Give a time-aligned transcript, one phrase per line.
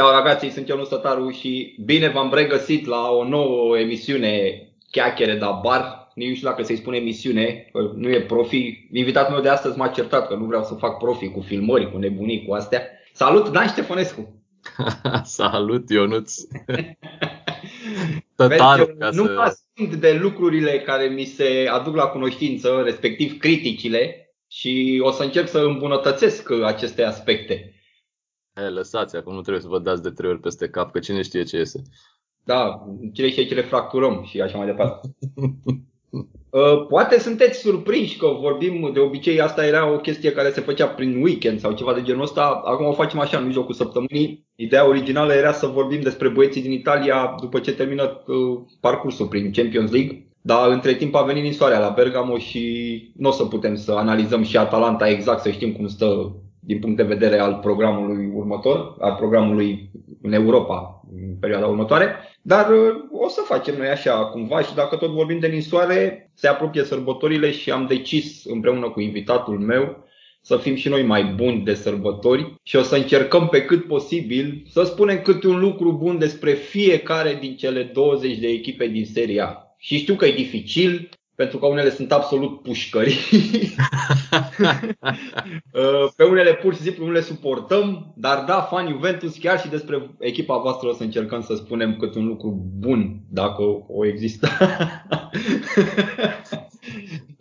[0.00, 5.50] Ciao ragazzi, sunt Ionus Tătaru și bine v-am regăsit la o nouă emisiune Chiachere da
[5.50, 6.10] bar.
[6.14, 8.88] Nici nu știu dacă să-i spune emisiune, nu e profi.
[8.92, 11.98] Invitatul meu de astăzi m-a certat că nu vreau să fac profi cu filmări, cu
[11.98, 12.82] nebunii, cu astea.
[13.12, 14.42] Salut, Dan Ștefănescu!
[15.22, 16.34] Salut, Ionuț!
[18.36, 19.34] Tătaru, Vezi, ca nu să...
[19.34, 19.56] mă
[19.96, 25.58] de lucrurile care mi se aduc la cunoștință, respectiv criticile, și o să încerc să
[25.58, 27.74] îmbunătățesc aceste aspecte.
[28.64, 31.22] E, lăsați, acum nu trebuie să vă dați de trei ori peste cap, că cine
[31.22, 31.82] știe ce iese.
[32.44, 35.08] Da, cine știe ce le fracturăm și așa mai departe.
[36.50, 40.86] Uh, poate sunteți surprinși că vorbim, de obicei asta era o chestie care se făcea
[40.86, 44.46] prin weekend sau ceva de genul ăsta, acum o facem așa în mijlocul săptămânii.
[44.54, 49.52] Ideea originală era să vorbim despre băieții din Italia după ce termină uh, parcursul prin
[49.52, 50.26] Champions League.
[50.40, 54.42] Dar între timp a venit soarea la Bergamo și nu o să putem să analizăm
[54.42, 59.14] și Atalanta exact, să știm cum stă din punct de vedere al programului următor, al
[59.14, 59.90] programului
[60.22, 62.14] în Europa în perioada următoare.
[62.42, 66.48] Dar uh, o să facem noi așa cumva și dacă tot vorbim de ninsoare, se
[66.48, 70.08] apropie sărbătorile și am decis împreună cu invitatul meu
[70.42, 74.62] să fim și noi mai buni de sărbători și o să încercăm pe cât posibil
[74.70, 79.74] să spunem câte un lucru bun despre fiecare din cele 20 de echipe din seria.
[79.78, 81.08] Și știu că e dificil,
[81.40, 83.18] pentru că unele sunt absolut pușcări.
[85.72, 89.68] Uh, pe unele pur și simplu nu le suportăm, dar da, fan Juventus, chiar și
[89.68, 94.48] despre echipa voastră o să încercăm să spunem cât un lucru bun, dacă o există.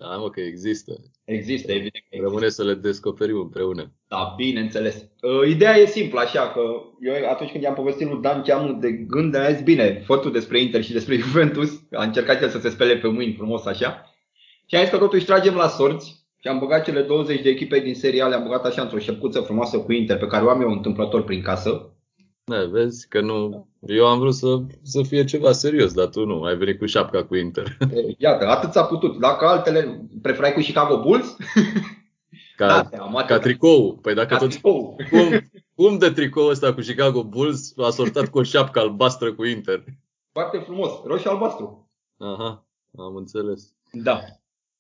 [0.09, 0.93] Da, mă, că există.
[1.25, 1.93] Există, evident.
[1.93, 2.27] Că există.
[2.27, 3.91] Rămâne să le descoperim împreună.
[4.07, 4.95] Da, bineînțeles.
[5.21, 6.61] Uh, ideea e simplă, așa că
[6.99, 10.29] eu atunci când i-am povestit lui Dan Cheamu de gând, am zis, bine, fă tu
[10.29, 11.81] despre Inter și despre Juventus.
[11.91, 14.13] A încercat el să se spele pe mâini frumos așa.
[14.65, 16.07] Și am zis că totuși tragem la sorți
[16.41, 19.79] și am băgat cele 20 de echipe din seriale, am băgat așa într-o șepcuță frumoasă
[19.79, 21.93] cu Inter, pe care o am eu întâmplător prin casă.
[22.49, 23.67] Da, vezi că nu...
[23.79, 26.43] Eu am vrut să, să fie ceva serios, dar tu nu.
[26.43, 27.77] Ai venit cu șapca cu Inter.
[28.17, 29.19] Iată, atât s-a putut.
[29.19, 31.35] Dacă altele preferai cu Chicago Bulls?
[32.55, 33.97] Ca, da, ca tricou.
[34.01, 34.49] Păi dacă ca tot...
[34.49, 34.95] Tricou.
[35.09, 39.45] Cum, cum de tricou ăsta cu Chicago Bulls a sortat cu o șapcă albastră cu
[39.45, 39.83] Inter?
[40.31, 40.91] Foarte frumos.
[41.05, 41.89] Roșu-albastru.
[42.17, 42.67] Aha,
[42.97, 43.73] am înțeles.
[43.91, 44.19] Da.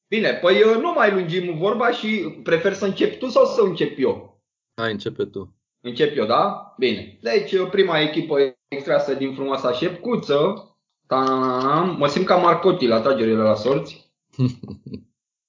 [0.07, 4.41] Bine, păi nu mai lungim vorba și prefer să încep tu sau să încep eu?
[4.75, 5.58] Hai, începe tu.
[5.81, 6.73] Încep eu, da?
[6.77, 7.17] Bine.
[7.21, 8.35] Deci, prima echipă
[8.67, 10.63] extrasă din frumoasa șepcuță.
[11.07, 11.81] Ta-na-na-na.
[11.81, 14.11] Mă simt ca Marcotti la tragerile la sorți.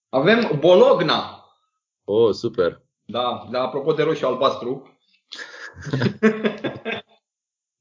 [0.09, 1.45] Avem Bologna.
[2.05, 2.83] Oh, super.
[3.05, 4.99] Da, da, apropo de roșu albastru.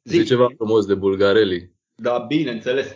[0.03, 1.71] Zic ceva frumos de Bulgareli.
[1.95, 2.95] Da, bineînțeles.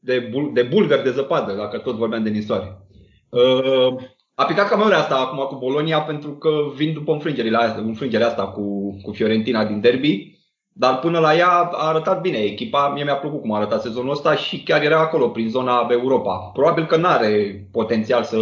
[0.00, 2.86] De, bul- de bulgări de zăpadă, dacă tot vorbeam de nisoare.
[3.28, 3.96] Uh,
[4.40, 8.46] a picat camioarea asta acum cu Bolonia pentru că vin după înfrângerile astea, înfrângerea asta
[8.46, 10.38] cu, cu Fiorentina din derby.
[10.72, 14.10] Dar până la ea a arătat bine echipa, mie mi-a plăcut cum a arătat sezonul
[14.10, 16.50] ăsta și chiar era acolo prin zona Europa.
[16.52, 18.36] Probabil că nu are potențial să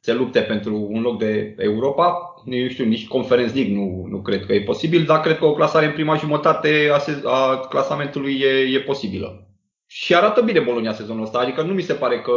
[0.00, 4.46] se lupte pentru un loc de Europa, nu știu, nici Conference League nu, nu cred
[4.46, 8.40] că e posibil, dar cred că o clasare în prima jumătate a, sez- a clasamentului
[8.40, 9.46] e, e posibilă.
[9.86, 12.32] Și arată bine Bolonia sezonul ăsta, adică nu mi se pare că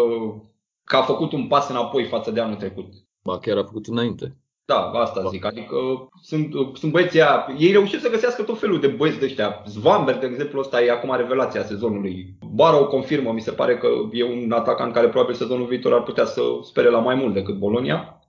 [0.85, 2.94] că a făcut un pas înapoi față de anul trecut.
[3.23, 4.38] Ba, chiar a făcut înainte.
[4.66, 5.29] Da, asta ba.
[5.29, 5.46] zic.
[5.46, 5.75] Adică
[6.22, 9.63] sunt, sunt băieții aia, ei reușesc să găsească tot felul de băieți de ăștia.
[9.66, 12.38] Zvamber, de exemplu, ăsta e acum revelația sezonului.
[12.53, 16.03] Bara o confirmă, mi se pare că e un atacant care probabil sezonul viitor ar
[16.03, 18.19] putea să spere la mai mult decât Bolonia.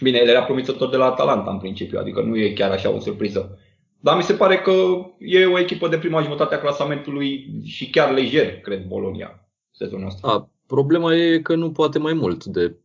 [0.00, 3.00] Bine, el era promițător de la Atalanta în principiu, adică nu e chiar așa o
[3.00, 3.58] surpriză.
[4.00, 4.72] Dar mi se pare că
[5.18, 10.28] e o echipă de prima jumătate a clasamentului și chiar lejer, cred, Bolonia sezonul ăsta.
[10.28, 12.76] A, Problema e că nu poate mai mult de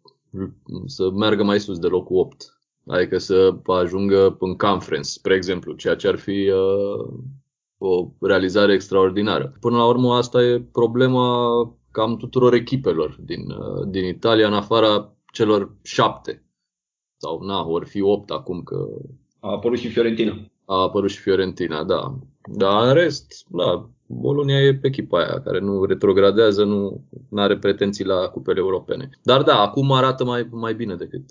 [0.86, 2.60] să meargă mai sus de locul 8.
[2.88, 7.08] Adică să ajungă în conference, spre exemplu, ceea ce ar fi uh,
[7.78, 9.54] o realizare extraordinară.
[9.60, 11.48] Până la urmă, asta e problema
[11.92, 16.44] cam tuturor echipelor din, uh, din Italia, în afara celor șapte.
[17.18, 18.88] Sau, na, ori fi opt acum că...
[19.40, 20.34] A apărut și Fiorentina.
[20.66, 22.16] A apărut și Fiorentina, da.
[22.42, 28.28] Dar în rest, da, Bolonia e echipa aia care nu retrogradează, nu are pretenții la
[28.28, 29.10] cupele europene.
[29.24, 31.24] Dar da, acum arată mai, mai bine decât,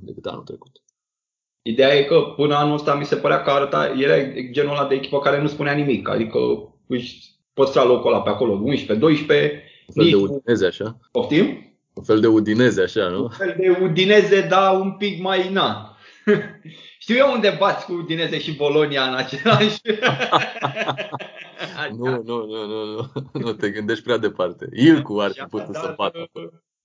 [0.00, 0.82] decât anul trecut.
[1.62, 4.14] Ideea e că până anul ăsta mi se părea că arăta, era
[4.50, 6.08] genul ăla de echipă care nu spunea nimic.
[6.08, 6.38] Adică
[6.86, 9.62] își păstra locul ăla pe acolo, 11, 12.
[9.86, 10.98] Un fel de udineze așa.
[11.10, 11.74] Poftim?
[11.94, 13.22] Un fel de udineze așa, nu?
[13.22, 15.96] Un fel de udineze, dar un pic mai na.
[17.04, 19.80] Știu eu unde bați cu Udineze și Bolonia în același...
[21.98, 24.68] nu, nu, nu, nu, nu, nu te gândești prea departe.
[24.72, 26.30] Ilcu ar fi putut să bată.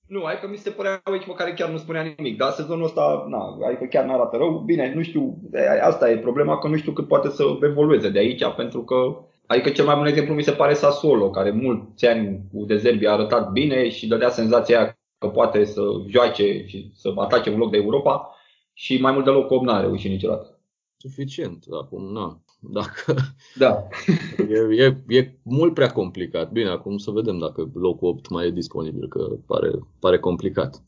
[0.07, 3.25] Nu, adică mi se părea o echipă care chiar nu spunea nimic, dar sezonul ăsta,
[3.29, 4.63] na, adică chiar nu arată rău.
[4.65, 5.37] Bine, nu știu,
[5.81, 9.69] asta e problema, că nu știu cât poate să evolueze de aici, pentru că Adică
[9.69, 13.51] cel mai bun exemplu mi se pare Sassuolo, care mulți ani cu Dezerbi a arătat
[13.51, 18.33] bine și dădea senzația că poate să joace și să atace un loc de Europa
[18.79, 20.59] și mai mult deloc 8 n-a reușit niciodată.
[20.97, 22.43] Suficient, acum nu.
[22.59, 23.15] Dacă
[23.55, 23.87] da.
[24.77, 26.51] e, e, e mult prea complicat.
[26.51, 30.83] Bine, acum să vedem dacă locul 8 mai e disponibil, că pare, pare complicat.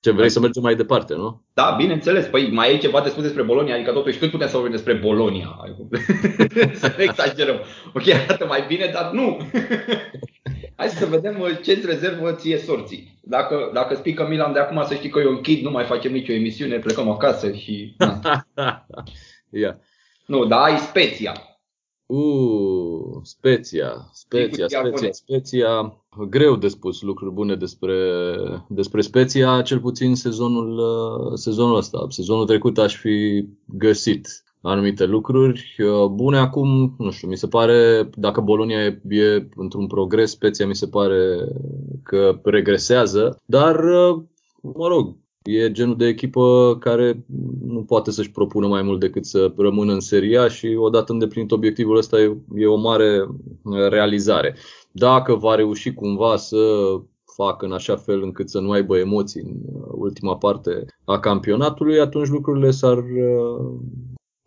[0.00, 1.42] Ce vrei să mergem mai departe, nu?
[1.54, 2.26] Da, bineînțeles.
[2.26, 4.94] Păi mai e ceva de spus despre Bolonia, adică totuși cât putem să vorbim despre
[4.94, 5.56] Bolonia?
[6.80, 7.56] să ne exagerăm.
[7.94, 9.36] Ok, arată mai bine, dar nu.
[10.76, 13.18] Hai să vedem uh, ce îți rezervă ție sorții.
[13.22, 16.32] Dacă, dacă spică Milan de acum, să știi că eu închid, nu mai facem nicio
[16.32, 17.96] emisiune, plecăm acasă și...
[19.50, 19.74] yeah.
[20.26, 21.32] Nu, dar ai Speția.
[22.06, 26.04] Uh, Speția, Speția, Speția, Speția.
[26.28, 27.94] Greu de spus lucruri bune despre,
[28.68, 32.06] despre Speția, cel puțin sezonul, uh, sezonul ăsta.
[32.08, 36.38] Sezonul trecut aș fi găsit anumite lucruri uh, bune.
[36.38, 40.86] Acum, nu știu, mi se pare, dacă Bolonia e, e într-un progres, Speția mi se
[40.86, 41.36] pare
[42.02, 44.22] că regresează, dar, uh,
[44.60, 45.16] mă rog,
[45.46, 47.24] E genul de echipă care
[47.66, 51.96] nu poate să-și propună mai mult decât să rămână în seria și odată îndeplinit obiectivul
[51.96, 53.26] ăsta e, e o mare
[53.88, 54.56] realizare.
[54.92, 56.56] Dacă va reuși cumva să
[57.36, 59.56] facă în așa fel încât să nu aibă emoții în
[59.90, 63.04] ultima parte a campionatului, atunci lucrurile s-ar,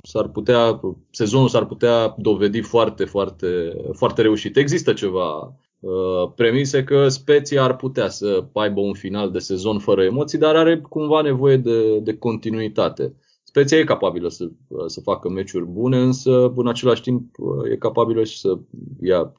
[0.09, 0.79] s-ar putea,
[1.11, 3.47] sezonul s-ar putea dovedi foarte, foarte,
[3.93, 4.57] foarte reușit.
[4.57, 10.03] Există ceva Uh, premise că Speția ar putea să aibă un final de sezon fără
[10.03, 13.15] emoții, dar are cumva nevoie de, de continuitate.
[13.43, 17.75] Speția e capabilă să, uh, să facă meciuri bune, însă în același timp uh, e
[17.75, 18.57] capabilă și să
[19.01, 19.33] ia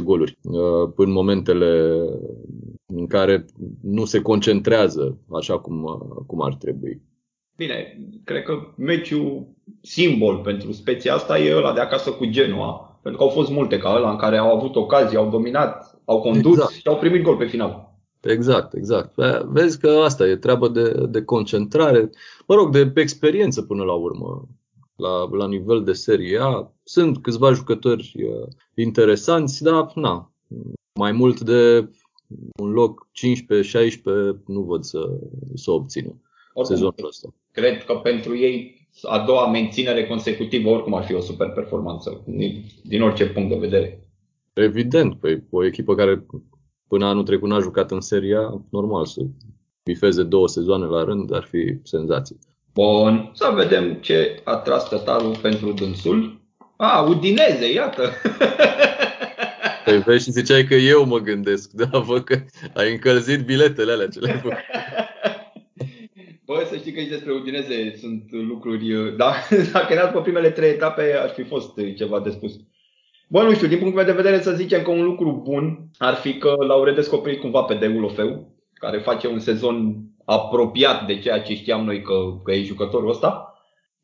[0.00, 0.38] 5-6 goluri
[0.96, 2.00] în momentele
[2.86, 3.44] în care
[3.82, 5.84] nu se concentrează așa cum,
[6.26, 7.02] cum ar trebui.
[7.56, 9.46] Bine, cred că meciul
[9.80, 13.78] simbol pentru speția asta e ăla de acasă cu Genoa, pentru că au fost multe
[13.78, 16.72] ca ăla în care au avut ocazii, au dominat, au condus exact.
[16.72, 17.90] și au primit gol pe final.
[18.20, 19.14] Exact, exact.
[19.44, 22.10] Vezi că asta e treabă de, de concentrare,
[22.46, 24.48] mă rog, de experiență până la urmă.
[24.96, 30.32] La, la nivel de serie A sunt câțiva jucători uh, interesanți, dar na,
[30.98, 31.88] mai mult de
[32.60, 35.18] un loc 15-16 nu văd să,
[35.54, 36.20] să obțină
[36.54, 37.34] Oricum, sezonul ăsta.
[37.52, 42.24] Cred că pentru ei a doua menținere consecutivă oricum ar fi o super performanță,
[42.82, 44.06] din orice punct de vedere.
[44.52, 46.26] Evident, păi o echipă care
[46.88, 49.20] până anul trecut n-a jucat în seria, normal să
[49.82, 52.36] bifeze două sezoane la rând, ar fi senzație.
[52.74, 56.40] Bun, să vedem ce a tras tătarul pentru dânsul.
[56.76, 58.02] A, Udineze, iată!
[59.84, 62.40] Păi vezi și ziceai că eu mă gândesc, da, văd că
[62.74, 64.42] ai încălzit biletele alea ce le
[66.52, 68.86] Bă, să știi că aici despre Udineze sunt lucruri,
[69.22, 69.34] da,
[69.72, 72.52] dacă era pe primele trei etape ar fi fost ceva de spus.
[73.28, 76.38] Bă, nu știu, din punct de vedere să zicem că un lucru bun ar fi
[76.38, 81.84] că l-au redescoperit cumva pe Deulofeu, care face un sezon apropiat de ceea ce știam
[81.84, 82.14] noi că,
[82.44, 83.54] că e jucătorul ăsta.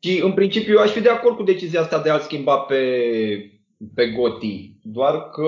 [0.03, 2.83] Și în principiu aș fi de acord cu decizia asta de a schimba pe,
[3.95, 5.47] pe Goti, doar că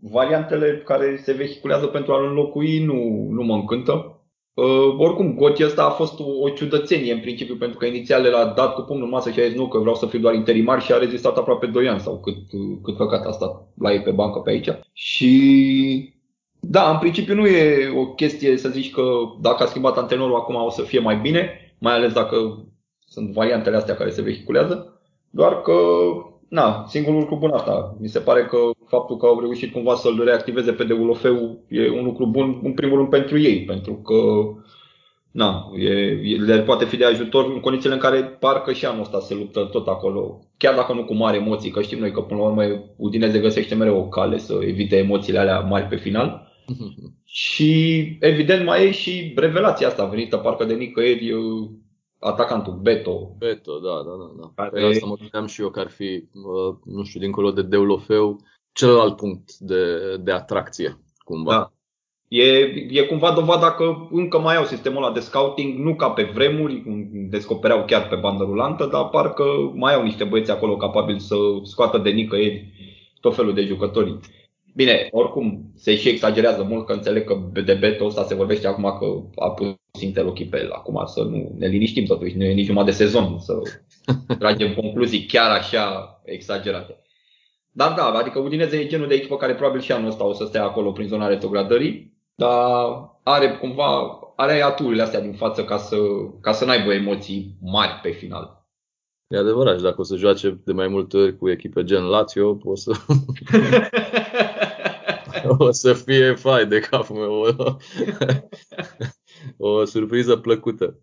[0.00, 4.13] variantele care se vehiculează pentru a-l înlocui nu, nu mă încântă.
[4.54, 8.44] Uh, oricum, Gotti ăsta a fost o, o ciudățenie în principiu, pentru că inițial l-a
[8.44, 10.82] dat cu pumnul în masă și a zis nu, că vreau să fiu doar interimar
[10.82, 12.36] și a rezistat aproape 2 ani sau cât,
[12.82, 14.68] cât făcat a stat la ei pe bancă pe aici.
[14.92, 16.14] Și
[16.60, 19.02] da, în principiu nu e o chestie să zici că
[19.40, 22.64] dacă a schimbat antrenorul acum o să fie mai bine, mai ales dacă
[23.06, 25.74] sunt variantele astea care se vehiculează, doar că
[26.54, 27.96] Na, singurul lucru bun asta.
[28.00, 28.56] Mi se pare că
[28.86, 32.96] faptul că au reușit cumva să-l reactiveze pe Deulofeu e un lucru bun, în primul
[32.96, 34.14] rând, pentru ei, pentru că
[35.30, 35.90] na, e,
[36.36, 39.68] le poate fi de ajutor în condițiile în care parcă și anul ăsta se luptă
[39.72, 40.40] tot acolo.
[40.56, 42.62] Chiar dacă nu cu mari emoții, că știm noi că până la urmă
[42.96, 46.52] Udineze găsește mereu o cale să evite emoțiile alea mari pe final.
[47.24, 51.32] și evident mai e și revelația asta venită parcă de nicăieri
[52.18, 53.34] atacantul Beto.
[53.38, 54.30] Beto, da, da, da.
[54.40, 54.52] da.
[54.54, 54.80] Care...
[54.80, 56.24] Pe asta mă gândeam și eu că ar fi,
[56.84, 58.40] nu știu, dincolo de Deulofeu,
[58.72, 61.52] celălalt punct de, de atracție, cumva.
[61.52, 61.72] Da.
[62.28, 62.48] E,
[62.90, 66.82] e cumva dovada că încă mai au sistemul ăla de scouting, nu ca pe vremuri,
[67.30, 69.44] descopereau chiar pe bandă rulantă, dar parcă
[69.74, 72.72] mai au niște băieți acolo capabili să scoată de nicăieri
[73.20, 74.18] tot felul de jucători.
[74.74, 78.82] Bine, oricum se și exagerează mult că înțeleg că de Beto ăsta se vorbește acum
[78.98, 80.70] că a pus interlochii pe el.
[80.70, 83.54] Acum să nu ne liniștim totuși, nu e nici jumătate de sezon să
[84.38, 86.98] tragem concluzii chiar așa exagerate.
[87.70, 90.44] Dar da, adică Udineze e genul de echipă care probabil și anul ăsta o să
[90.44, 95.96] stea acolo prin zona retrogradării dar are cumva are aturile astea din față ca să,
[96.40, 98.66] ca să n-aibă emoții mari pe final.
[99.26, 102.58] E adevărat, și dacă o să joace de mai multe ori cu echipe gen Lazio,
[102.62, 102.92] o să...
[105.58, 107.32] o să fie fai de capul meu.
[107.32, 107.76] O,
[109.56, 111.00] o surpriză plăcută.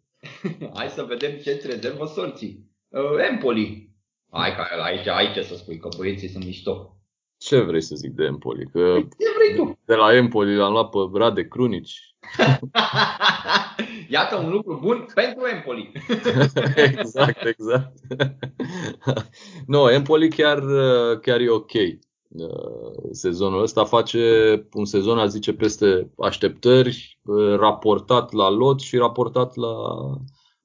[0.74, 2.69] Hai să vedem ce îți rezervă sorții.
[2.89, 3.89] Uh, Empoli.
[4.31, 6.95] Hai că aici, aici să spui că băieții sunt mișto.
[7.38, 8.65] Ce vrei să zic de Empoli?
[8.65, 9.79] Că ce vrei tu?
[9.86, 12.15] De la Empoli l-am luat pe Rade Crunici.
[14.10, 15.91] Iată un lucru bun pentru Empoli.
[16.75, 17.98] exact, exact.
[19.67, 20.60] no, Empoli chiar,
[21.21, 21.71] chiar e ok.
[23.12, 24.20] Sezonul ăsta face
[24.74, 27.20] un sezon, a zice, peste așteptări,
[27.56, 29.74] raportat la lot și raportat la,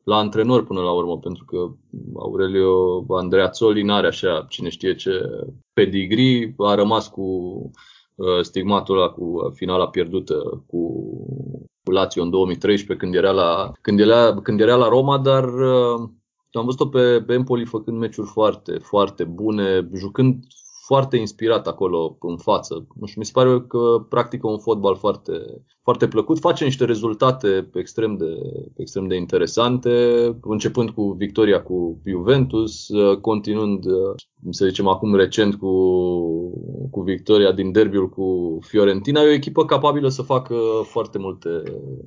[0.05, 1.57] la antrenor până la urmă, pentru că
[2.15, 5.21] Aurelio Andreazzoli n-are așa, cine știe ce
[5.73, 7.23] pedigree, a rămas cu
[8.15, 11.03] uh, stigmatul ăla cu finala pierdută cu,
[11.83, 16.09] cu Lazio în 2013 când era la, când era, când era la Roma, dar uh,
[16.53, 20.45] am văzut-o pe, pe Empoli făcând meciuri foarte, foarte bune, jucând
[20.87, 22.87] foarte inspirat acolo în față.
[22.95, 25.33] Nu știu, mi se pare că practică un fotbal foarte,
[25.83, 28.33] foarte plăcut, face niște rezultate extrem de,
[28.77, 29.91] extrem de interesante,
[30.43, 32.87] începând cu victoria cu Juventus,
[33.21, 33.85] continuând,
[34.51, 35.71] să zicem acum recent, cu,
[36.91, 39.21] cu victoria din derbiul cu Fiorentina.
[39.21, 41.63] E o echipă capabilă să facă foarte multe,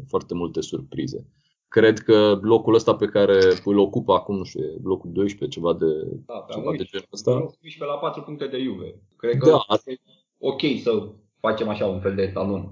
[0.07, 1.27] foarte multe surprize.
[1.69, 5.85] Cred că locul ăsta pe care îl ocupă acum, nu știu, locul 12, ceva de,
[6.25, 7.31] da, ceva de genul ăsta.
[7.31, 8.95] 12 la 4 puncte de Juve.
[9.15, 9.75] Cred că da.
[9.85, 9.95] e
[10.37, 11.07] ok să
[11.39, 12.71] facem așa un fel de talon.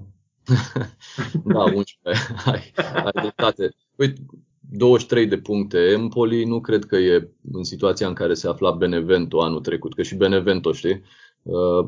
[1.53, 2.23] da, 11.
[2.35, 3.75] Hai, hai dreptate.
[3.95, 4.25] Uite,
[4.59, 5.77] 23 de puncte.
[5.77, 10.01] Empoli nu cred că e în situația în care se afla Benevento anul trecut, că
[10.01, 11.01] și Benevento, știi, Uh,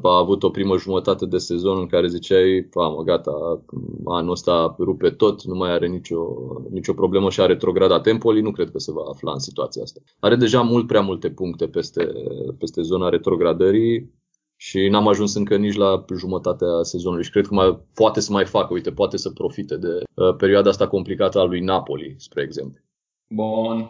[0.01, 3.63] a avut o primă jumătate de sezon în care ziceai, mă, gata,
[4.05, 6.25] anul ăsta rupe tot, nu mai are nicio,
[6.69, 9.99] nicio problemă și a retrogradat Empoli, nu cred că se va afla în situația asta.
[10.19, 12.11] Are deja mult prea multe puncte peste,
[12.57, 14.17] peste zona retrogradării
[14.55, 18.45] și n-am ajuns încă nici la jumătatea sezonului și cred că mai, poate să mai
[18.45, 22.81] facă, uite, poate să profite de uh, perioada asta complicată a lui Napoli, spre exemplu.
[23.29, 23.89] Bun.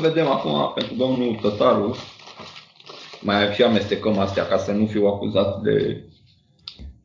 [0.00, 1.94] Vedem acum pentru domnul Tătaru
[3.22, 6.04] mai și amestecăm astea ca să nu fiu acuzat de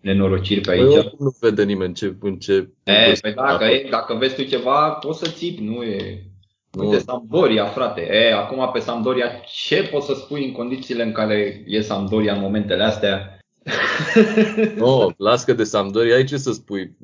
[0.02, 0.94] nenorociri pe aici.
[0.94, 2.70] Păi, nu vede nimeni ce, în ce...
[2.84, 6.24] E, păi dacă, e, dacă vezi tu ceva, poți să țipi, nu e...
[6.80, 7.00] Uite, nu.
[7.00, 8.02] Sampdoria, frate.
[8.12, 12.40] E, acum pe Sampdoria, ce poți să spui în condițiile în care e Sampdoria în
[12.40, 13.32] momentele astea?
[14.78, 16.96] Nu, oh, las că de Sampdoria ai ce să spui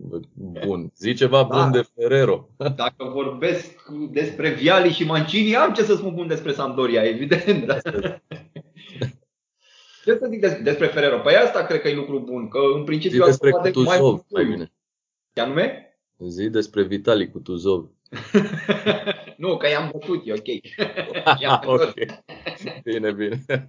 [0.65, 0.91] bun.
[0.97, 1.57] Zi ceva da.
[1.57, 2.49] bun de Ferrero.
[2.75, 7.65] Dacă vorbesc despre Viali și Mancini, am ce să spun bun despre Sampdoria, evident.
[7.65, 7.77] Da.
[10.03, 11.19] Ce să zic despre Ferrero?
[11.19, 13.17] Păi asta cred că e lucru bun, că în principiu...
[13.17, 14.71] Zi despre Kutuzov, mai bine.
[15.33, 15.97] Ce anume?
[16.27, 17.89] Zi despre Vitali Kutuzov.
[19.37, 20.47] nu, că i-am bătut, e ok.
[21.81, 21.93] ok.
[22.83, 23.45] Bine, bine.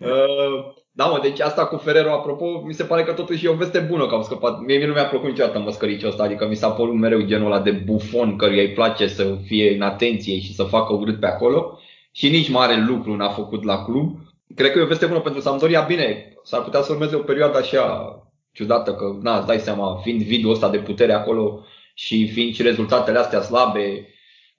[0.00, 3.54] uh, da, mă, deci asta cu Ferrero, apropo, mi se pare că totuși e o
[3.54, 4.60] veste bună că am scăpat.
[4.60, 7.70] Mie nu mi-a plăcut niciodată măscăriciul ăsta, adică mi s-a părut mereu genul ăla de
[7.70, 11.78] bufon căruia îi place să fie în atenție și să facă urât pe acolo
[12.12, 14.18] și nici mare lucru n-a făcut la club.
[14.54, 15.80] Cred că e o veste bună pentru Sampdoria.
[15.80, 18.14] Bine, s-ar putea să urmeze o perioadă așa
[18.52, 22.62] ciudată, că na, îți dai seama, fiind vidul ăsta de putere acolo și fiind și
[22.62, 24.08] rezultatele astea slabe,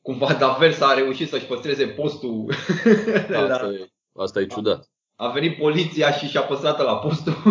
[0.02, 2.54] cumva Davers a reușit să-și păstreze postul.
[3.50, 4.90] Asta, e, asta e ciudat.
[5.16, 7.34] A venit poliția și și-a păstrat la postul.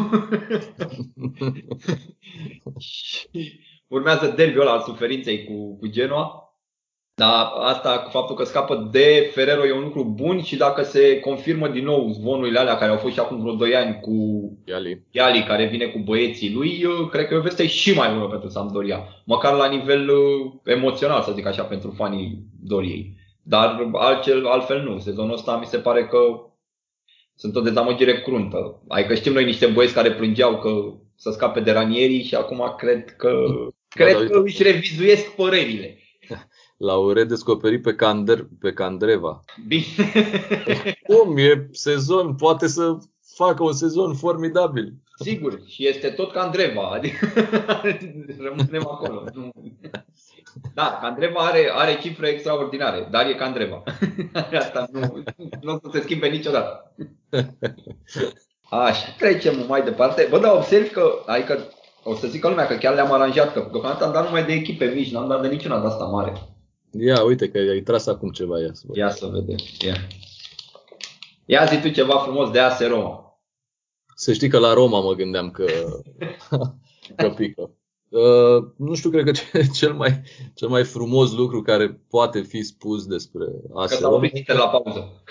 [2.79, 6.44] și urmează derbiul ăla al suferinței cu, cu Genoa.
[7.17, 11.21] Dar asta, cu faptul că scapă de Ferrero e un lucru bun și dacă se
[11.21, 14.13] confirmă din nou zvonurile alea care au fost și acum vreo 2 ani cu
[14.65, 18.27] Iali, Iali care vine cu băieții lui, cred că e o veste și mai bună
[18.27, 19.09] pentru Sampdoria.
[19.25, 23.17] Măcar la nivel uh, emoțional, să zic așa, pentru fanii Doriei.
[23.43, 24.99] Dar altfel, altfel nu.
[24.99, 26.19] Sezonul ăsta mi se pare că
[27.35, 28.83] sunt o dezamăgire cruntă.
[28.89, 30.71] Adică știm noi niște băieți care plângeau că
[31.17, 35.99] să scape de ranierii și acum cred că, da, cred da, că își revizuiesc părerile.
[36.77, 39.41] L-au redescoperit pe, Cander, pe Candreva.
[39.67, 39.85] Bine.
[41.09, 42.35] Cum e sezon?
[42.35, 42.97] Poate să
[43.35, 44.95] facă un sezon formidabil.
[45.19, 47.27] Sigur, și este tot Candreva, adică
[48.47, 49.25] rămânem acolo.
[50.75, 53.83] Da, Candreva are, are cifre extraordinare, dar e Candreva.
[54.59, 55.23] Asta nu,
[55.61, 56.95] nu o să se schimbe niciodată.
[58.71, 60.27] Așa, trecem mai departe.
[60.31, 61.59] Bă, da, observ că, adică,
[62.03, 64.85] o să zică lumea că chiar le-am aranjat, că deocamdată am dat numai de echipe
[64.85, 66.33] mici, n-am dat de niciuna de asta mare.
[66.99, 69.95] Ia, uite că ai tras acum ceva, ia să Ia să vedem, ia.
[71.45, 73.39] Ia zi tu ceva frumos de AS Roma.
[74.15, 75.65] Să știi că la Roma mă gândeam că,
[77.17, 77.71] că pică.
[78.09, 79.33] Uh, nu știu, cred că
[79.73, 80.23] cel mai,
[80.55, 85.23] cel mai frumos lucru care poate fi spus despre AS Că s-au la pauză.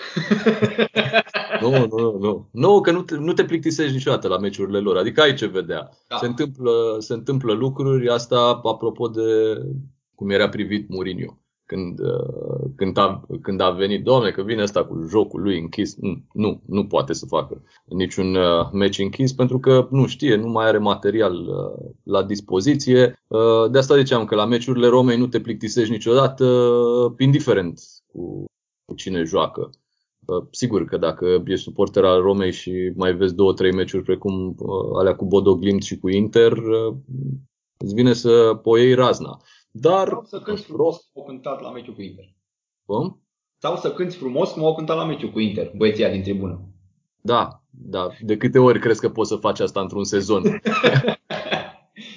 [1.62, 2.48] nu, nu, nu.
[2.52, 4.96] Nu, că nu te, nu te plictisești niciodată la meciurile lor.
[4.96, 5.90] Adică ai ce vedea.
[6.08, 6.16] Da.
[6.16, 8.08] Se, întâmplă, se întâmplă lucruri.
[8.08, 9.22] Asta apropo de
[10.14, 14.84] cum era privit Mourinho când, uh, când, a, când a venit, doamne, că vine asta
[14.84, 15.96] cu jocul lui închis,
[16.32, 20.66] nu, nu poate să facă niciun uh, meci închis pentru că nu știe, nu mai
[20.66, 23.18] are material uh, la dispoziție.
[23.70, 26.44] De asta ziceam că la meciurile Romei nu te plictisești niciodată,
[27.18, 28.44] indiferent cu,
[28.84, 29.70] cu cine joacă.
[30.50, 34.56] Sigur că dacă ești suporter al Romei și mai vezi două, trei meciuri precum
[34.98, 36.52] alea cu Bodo Glimt și cu Inter,
[37.76, 39.40] îți vine să poiei razna.
[39.76, 40.08] Dar...
[40.08, 42.24] Sau să cânti frumos cum au cântat la meciul cu Inter.
[42.84, 43.22] Cum?
[43.58, 46.60] Sau să cânti frumos cum au cântat la meciul cu Inter, băieția din tribună.
[47.20, 48.08] Da, da.
[48.20, 50.42] De câte ori crezi că poți să faci asta într-un sezon?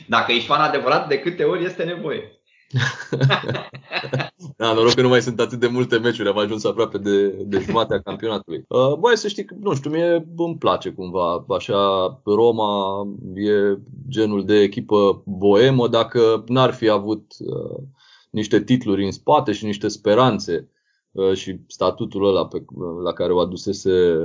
[0.08, 2.42] Dacă ești fan adevărat, de câte ori este nevoie.
[4.58, 7.60] da, noroc că nu mai sunt atât de multe meciuri, am ajuns aproape de, de
[7.60, 8.66] jumatea campionatului.
[8.68, 11.46] Uh, băi, să știi că, nu știu, mie îmi place cumva.
[11.50, 17.84] Așa, Roma e genul de echipă boemă dacă n-ar fi avut uh,
[18.30, 20.70] niște titluri în spate și niște speranțe
[21.12, 22.66] uh, și statutul ăla pe,
[23.04, 24.18] la care o adusese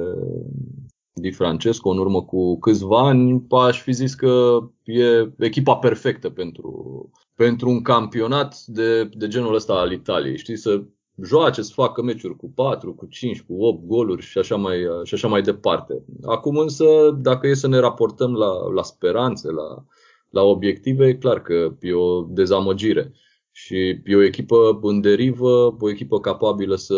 [1.12, 7.10] Di Francesco în urmă cu câțiva ani, aș fi zis că e echipa perfectă pentru,
[7.34, 10.38] pentru un campionat de, de genul ăsta al Italiei.
[10.38, 10.82] Știi, să
[11.22, 15.14] joace, să facă meciuri cu 4, cu 5, cu 8 goluri și așa mai, și
[15.14, 16.04] așa mai departe.
[16.22, 16.84] Acum însă,
[17.20, 19.84] dacă e să ne raportăm la, la speranțe, la,
[20.28, 23.12] la obiective, e clar că e o dezamăgire.
[23.50, 26.94] Și e o echipă în derivă, o echipă capabilă să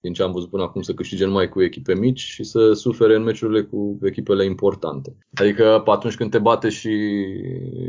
[0.00, 3.14] din ce am văzut până acum, să câștige numai cu echipe mici și să sufere
[3.14, 5.16] în meciurile cu echipele importante.
[5.34, 7.24] Adică atunci când te bate și,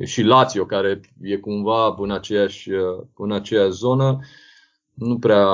[0.03, 2.69] și Lazio, care e cumva în aceeași,
[3.15, 4.19] în aceeași zonă,
[4.93, 5.47] nu prea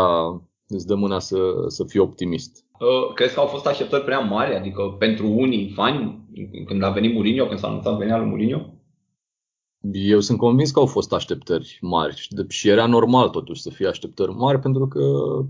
[0.67, 2.65] îți dă mâna să, să fii optimist.
[2.79, 4.55] Uh, crezi că au fost așteptări prea mari?
[4.55, 6.25] Adică pentru unii fani,
[6.65, 8.75] când a venit Mourinho, când s-a anunțat venirea lui Mourinho?
[9.91, 14.31] Eu sunt convins că au fost așteptări mari și era normal totuși să fie așteptări
[14.31, 15.01] mari pentru că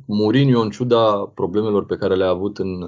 [0.05, 2.81] Mourinho, în ciuda problemelor pe care le-a avut în,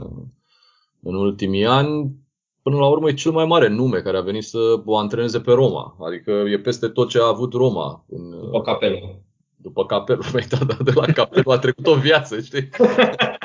[1.00, 2.16] în ultimii ani,
[2.62, 5.52] până la urmă e cel mai mare nume care a venit să o antreneze pe
[5.52, 5.98] Roma.
[6.00, 8.06] Adică e peste tot ce a avut Roma.
[8.10, 9.22] În, după Capello.
[9.56, 12.70] După Capello, da, da, de la Capello a trecut o viață, știi?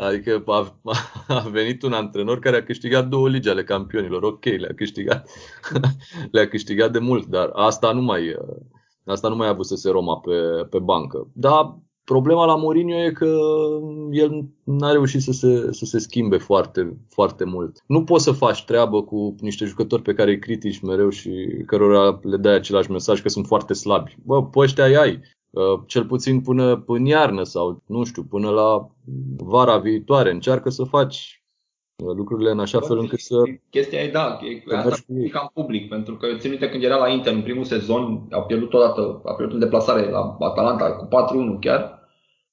[0.00, 0.80] Adică a,
[1.28, 4.22] a venit un antrenor care a câștigat două ligi ale campionilor.
[4.22, 5.30] Ok, le-a câștigat,
[6.32, 8.36] le-a câștigat de mult, dar asta nu mai,
[9.04, 11.30] asta nu mai a avusese Roma pe, pe bancă.
[11.32, 13.38] Dar problema la Mourinho e că
[14.10, 17.82] el n-a reușit să se, să se schimbe foarte, foarte mult.
[17.86, 21.30] Nu poți să faci treabă cu niște jucători pe care îi critici mereu și
[21.66, 24.16] cărora le dai același mesaj că sunt foarte slabi.
[24.24, 25.20] Bă, pe ăștia ai.
[25.50, 28.90] Uh, cel puțin până până iarnă sau, nu știu, până la
[29.36, 30.30] vara viitoare.
[30.30, 31.42] Încearcă să faci
[32.04, 33.36] uh, lucrurile în așa fel încât să...
[33.70, 36.96] Chestia e, da, e, asta e cam public, pentru că eu țin minte când era
[36.96, 41.08] la Inter în primul sezon, a pierdut odată, a pierdut în deplasare la Atalanta cu
[41.56, 41.98] 4-1 chiar,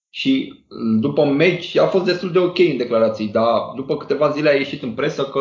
[0.09, 0.53] și
[0.99, 4.83] după meci a fost destul de ok în declarații, dar după câteva zile a ieșit
[4.83, 5.39] în presă că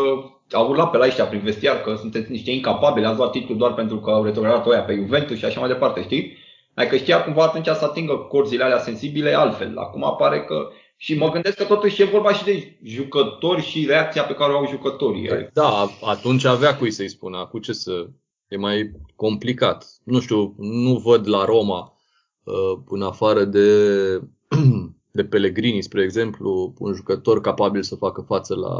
[0.53, 3.75] au urlat pe la ăștia prin vestiar că sunteți niște incapabili, ați luat titlul doar
[3.75, 6.37] pentru că au retrogradat oia pe Juventus și așa mai departe, știi?
[6.77, 9.79] Adică știa cumva atunci să atingă corzile alea sensibile altfel.
[9.79, 14.23] Acum apare că și mă gândesc că totuși e vorba și de jucători și reacția
[14.23, 15.27] pe care o au jucătorii.
[15.27, 17.49] Păi da, atunci avea cui să-i spună.
[17.51, 18.07] Cu ce să...
[18.49, 19.87] E mai complicat.
[20.05, 21.93] Nu știu, nu văd la Roma,
[22.45, 23.69] uh, în afară de,
[25.19, 28.75] de Pellegrini, spre exemplu, un jucător capabil să facă față la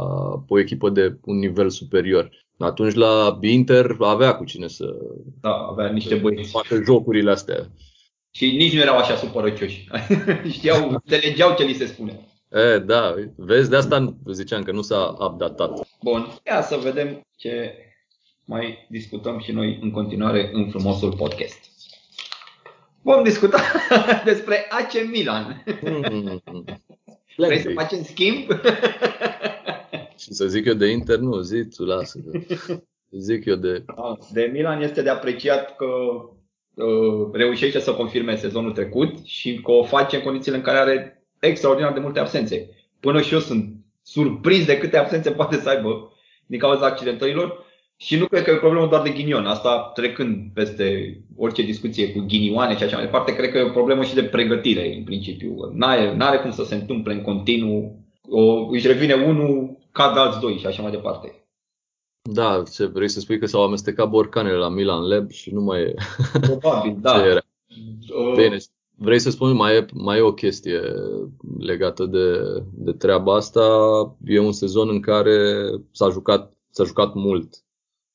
[0.47, 2.29] o echipă de un nivel superior.
[2.57, 4.95] Atunci la Inter avea cu cine să
[5.41, 6.49] da, avea niște băieți.
[6.49, 7.69] facă jocurile astea.
[8.37, 9.87] Și nici nu erau așa supărăcioși.
[10.55, 12.19] Știau, înțelegeau ce li se spune.
[12.51, 15.87] E, da, vezi, de asta ziceam că nu s-a updatat.
[16.03, 17.73] Bun, ia să vedem ce
[18.45, 21.59] mai discutăm și noi în continuare în frumosul podcast.
[23.01, 23.59] Vom discuta
[24.25, 25.63] despre AC Milan.
[25.67, 26.63] Mm-hmm.
[27.37, 28.47] Vrei să facem schimb?
[30.17, 32.19] Și să zic eu de Inter, nu, zi tu, lasă.
[33.11, 33.85] Zic eu de...
[34.31, 36.35] De Milan este de apreciat că uh,
[37.31, 41.93] reușește să confirme sezonul trecut și că o face în condițiile în care are extraordinar
[41.93, 42.69] de multe absențe.
[42.99, 46.11] Până și eu sunt surprins de câte absențe poate să aibă
[46.45, 47.65] din cauza accidentărilor
[47.97, 49.45] și nu cred că e o problemă doar de ghinion.
[49.45, 53.69] Asta trecând peste orice discuție cu ghinioane și așa mai departe, cred că e o
[53.69, 55.71] problemă și de pregătire în principiu.
[55.73, 58.05] N-are, n-are cum să se întâmple în continuu.
[58.29, 61.36] O, își revine unul, cad alți doi și așa mai departe.
[62.33, 65.81] Da, ce vrei să spui că s-au amestecat borcanele la Milan Lab și nu mai
[65.81, 65.93] e.
[66.41, 67.19] Probabil, da.
[67.19, 67.41] Ce era.
[68.35, 68.57] Bine,
[68.95, 70.81] vrei să spun, mai e, mai e o chestie
[71.59, 72.39] legată de,
[72.73, 73.61] de treaba asta.
[74.25, 77.63] E un sezon în care s-a jucat, s-a jucat mult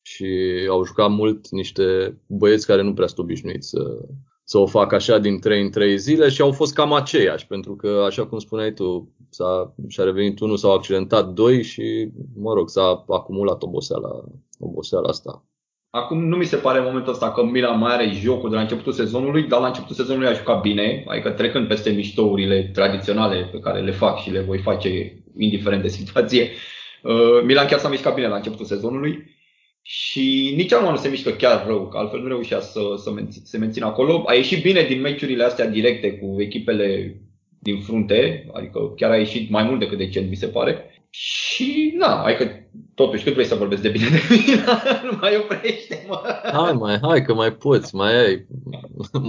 [0.02, 0.26] și
[0.68, 3.98] au jucat mult niște băieți care nu prea sunt obișnuiți să,
[4.44, 7.76] să o facă așa din 3 în 3 zile și au fost cam aceiași, pentru
[7.76, 12.68] că, așa cum spuneai tu, s-a, și-a revenit unul, s-au accidentat doi și, mă rog,
[12.68, 14.24] s-a acumulat oboseala,
[14.58, 15.44] oboseala asta.
[15.90, 18.60] Acum nu mi se pare în momentul ăsta că Milan mai are jocul de la
[18.60, 23.58] începutul sezonului, dar la începutul sezonului a jucat bine, adică trecând peste miștourile tradiționale pe
[23.58, 26.50] care le fac și le voi face indiferent de situație.
[27.02, 29.31] Uh, Milan chiar s-a mișcat bine la începutul sezonului
[29.82, 33.42] și nici acum nu se mișcă chiar rău, că altfel nu reușea să, să menț-
[33.44, 34.22] se mențină acolo.
[34.26, 37.16] A ieșit bine din meciurile astea directe cu echipele
[37.58, 40.86] din frunte, adică chiar a ieșit mai mult decât decent, mi se pare.
[41.10, 44.64] Și, na, adică totuși, cât vrei să vorbesc de bine de mine,
[45.10, 46.40] nu mai oprește, mă.
[46.52, 48.46] Hai, mai, hai, că mai poți, mai ai,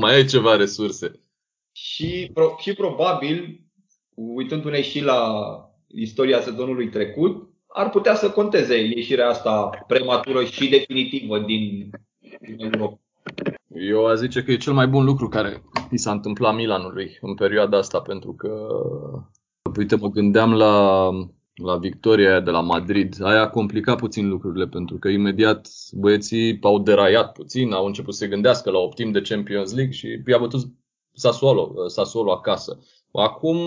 [0.01, 1.11] mai ai ceva resurse.
[1.71, 3.61] Și, pro, și probabil,
[4.15, 5.31] uitându-ne și la
[5.87, 11.89] istoria sezonului trecut, ar putea să conteze ieșirea asta prematură și definitivă din,
[12.41, 12.99] din Europa.
[13.67, 17.35] Eu aș zice că e cel mai bun lucru care i s-a întâmplat Milanului în
[17.35, 18.67] perioada asta, pentru că,
[19.77, 21.09] uite, mă gândeam la,
[21.53, 23.23] la victoria de la Madrid.
[23.23, 28.19] Aia a complicat puțin lucrurile, pentru că imediat băieții au deraiat puțin, au început să
[28.19, 30.61] se gândească la optim de Champions League și i-a bătut
[31.13, 32.79] Sassuolo, Sassuolo acasă.
[33.11, 33.57] Acum,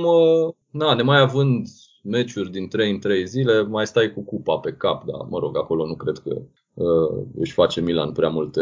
[0.71, 1.67] na, nemai având
[2.07, 5.57] meciuri din 3 în 3 zile, mai stai cu cupa pe cap, dar mă rog,
[5.57, 6.43] acolo nu cred că
[6.75, 8.61] uh, își face Milan prea multe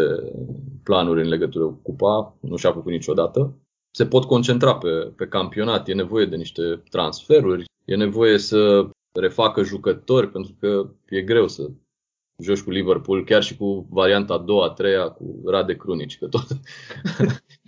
[0.82, 3.58] planuri în legătură cu cupa, nu și-a făcut niciodată.
[3.90, 8.88] Se pot concentra pe, pe campionat, e nevoie de niște transferuri, e nevoie să
[9.20, 11.70] refacă jucători, pentru că e greu să
[12.42, 16.26] joci cu Liverpool, chiar și cu varianta a doua, a treia, cu Rade Crunici, că
[16.26, 16.46] tot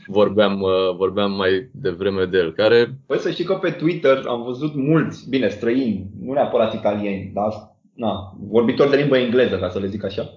[0.06, 2.52] vorbeam, uh, vorbeam mai devreme de el.
[2.52, 2.98] Care...
[3.06, 7.76] Păi să știi că pe Twitter am văzut mulți, bine, străini, nu neapărat italieni, dar
[7.94, 10.30] na, vorbitori de limbă engleză, ca să le zic așa,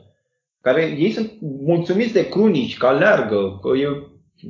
[0.61, 3.85] care ei sunt mulțumiți de Crunici, că aleargă, că, e,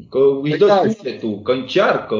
[0.09, 2.15] că îi dă păi da, sufletul, că încearcă.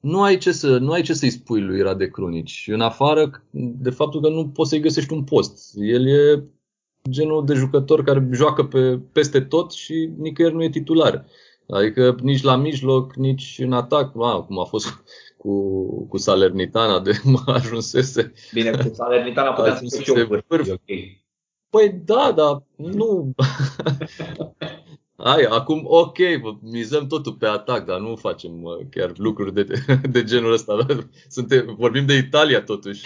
[0.00, 3.42] Nu ai, ce să, nu ai ce să-i spui lui Rade Crunici, în afară
[3.80, 5.72] de faptul că nu poți să-i găsești un post.
[5.76, 6.44] El e
[7.10, 11.24] genul de jucător care joacă pe, peste tot și nicăieri nu e titular.
[11.68, 15.02] Adică nici la mijloc, nici în atac, a, cum a fost
[15.36, 18.32] cu, cu Salernitana de mă ajunsese.
[18.52, 21.24] Bine, cu Salernitana putea să fie okay.
[21.70, 23.30] Păi da, dar nu.
[25.16, 26.16] Hai, acum ok,
[26.60, 28.52] mizăm totul pe atac, dar nu facem
[28.90, 30.86] chiar lucruri de, de genul ăsta.
[31.28, 33.02] Suntem, vorbim de Italia totuși.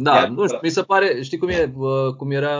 [0.00, 1.72] Da, Iar, nu știu, mi se pare, știi cum, e,
[2.16, 2.56] cum era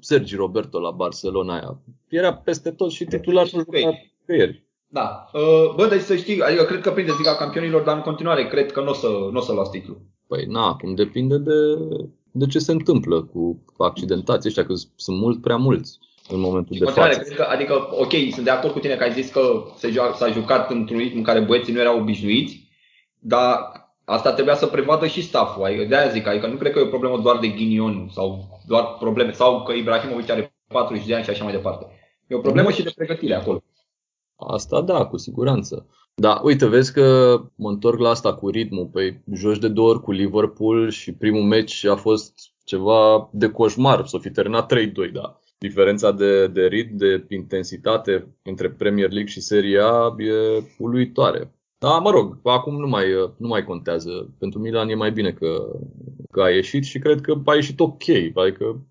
[0.00, 1.78] Sergi Roberto la Barcelona aia.
[2.08, 3.90] Era peste tot și titular nu juca
[4.24, 4.64] pe ieri.
[4.86, 5.30] Da.
[5.32, 8.72] Uh, bă, deci să știi, adică cred că prinde Liga Campionilor, dar în continuare cred
[8.72, 10.00] că nu o să, n-o să luați titlul.
[10.26, 11.52] Păi na, acum depinde de,
[12.30, 16.82] de ce se întâmplă cu accidentații ăștia, că sunt mult prea mulți în momentul și
[16.82, 17.18] de față.
[17.18, 19.40] Cred că, adică, ok, sunt de acord cu tine că ai zis că
[20.16, 22.68] s-a jucat într-un ritm în care băieții nu erau obișnuiți,
[23.18, 23.58] dar
[24.08, 25.64] Asta trebuia să prevadă și stafful.
[25.64, 28.60] Adică de aia zic, adică nu cred că e o problemă doar de ghinion sau
[28.66, 31.86] doar probleme sau că Ibrahimovic are 40 de ani și așa mai departe.
[32.26, 33.62] E o problemă și de pregătire acolo.
[34.36, 35.86] Asta da, cu siguranță.
[36.14, 38.86] Da, uite, vezi că mă întorc la asta cu ritmul.
[38.86, 42.32] Păi joci de două ori cu Liverpool și primul meci a fost
[42.64, 44.06] ceva de coșmar.
[44.06, 45.40] S-o fi terminat 3-2, da.
[45.58, 51.52] Diferența de, de ritm, de intensitate între Premier League și Serie A e uluitoare.
[51.78, 53.04] Da, mă rog, acum nu mai,
[53.36, 54.34] nu mai contează.
[54.38, 55.78] Pentru Milan e mai bine că,
[56.30, 58.08] că a ieșit și cred că a ieșit ok.
[58.34, 58.86] Adică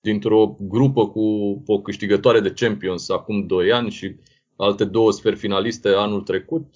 [0.00, 1.22] dintr-o grupă cu
[1.66, 4.16] o câștigătoare de Champions acum 2 ani și
[4.56, 6.74] alte două sferi finaliste anul trecut,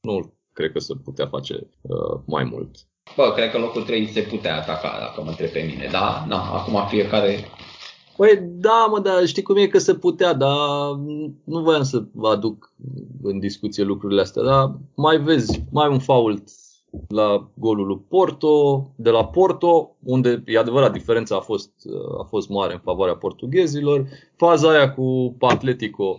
[0.00, 2.76] nu cred că se putea face uh, mai mult.
[3.16, 5.88] Bă, cred că locul 3 se putea ataca, dacă mă întreb pe mine.
[5.90, 7.38] Da, na, acum fiecare
[8.22, 10.58] Păi da, mă, dar știi cum e că se putea, dar
[11.44, 12.72] nu voiam să vă aduc
[13.22, 16.42] în discuție lucrurile astea, dar mai vezi, mai un fault
[17.08, 21.70] la golul lui Porto, de la Porto, unde e adevărat diferența a fost,
[22.20, 24.06] a fost mare în favoarea portughezilor.
[24.36, 26.18] Faza aia cu Atletico,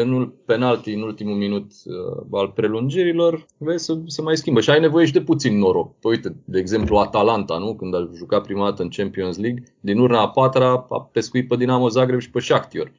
[0.00, 4.80] în penalti în ultimul minut uh, al prelungirilor, vezi să se mai schimbă și ai
[4.80, 5.98] nevoie și de puțin noroc.
[5.98, 7.74] Păi uite, de exemplu Atalanta, nu?
[7.74, 11.56] când a jucat prima dată în Champions League, din urna a patra a pescuit pe
[11.56, 12.92] Dinamo Zagreb și pe Shakhtar.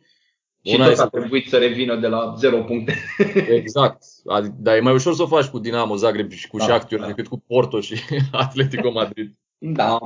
[0.65, 2.95] Și Una tot a trebuit să revină de la 0 puncte.
[3.59, 4.03] Exact.
[4.57, 7.05] Dar e mai ușor să o faci cu Dinamo Zagreb și cu da, Shakhtar da.
[7.05, 7.95] decât cu Porto și
[8.31, 9.35] Atletico Madrid.
[9.57, 9.99] Da,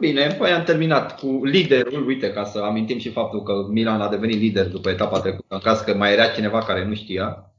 [0.00, 4.08] bine, păi am terminat cu liderul, uite, ca să amintim și faptul că Milan a
[4.08, 7.54] devenit lider după etapa trecută, în caz că mai era cineva care nu știa.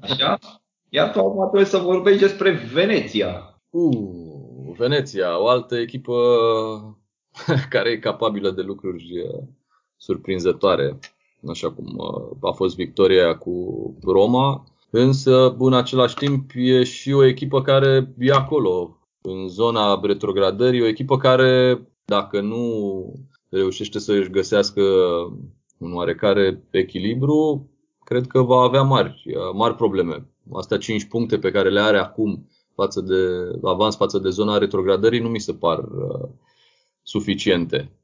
[0.00, 0.38] Așa?
[0.88, 3.60] Iar tu acum trebuie să vorbești despre Veneția.
[3.70, 6.14] Uh, Veneția, o altă echipă
[7.70, 9.42] care e capabilă de lucruri uh,
[9.96, 10.98] surprinzătoare,
[11.48, 13.54] așa cum uh, a fost victoria cu
[14.02, 20.82] Roma, însă în același timp e și o echipă care e acolo, în zona retrogradării,
[20.82, 22.64] o echipă care, dacă nu
[23.48, 24.82] reușește să își găsească
[25.78, 27.70] un oarecare echilibru,
[28.04, 29.22] cred că va avea mari,
[29.54, 30.28] mari probleme.
[30.52, 33.16] Astea 5 puncte pe care le are acum față de
[33.62, 36.28] avans față de zona retrogradării nu mi se par uh,
[37.02, 37.98] suficiente.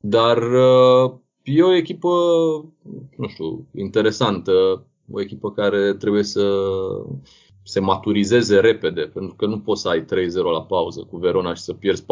[0.00, 1.12] Dar uh,
[1.42, 2.08] e o echipă,
[3.16, 6.62] nu știu, interesantă, o echipă care trebuie să
[7.66, 10.06] se maturizeze repede, pentru că nu poți să ai 3-0
[10.52, 12.06] la pauză cu Verona și să pierzi 4-3,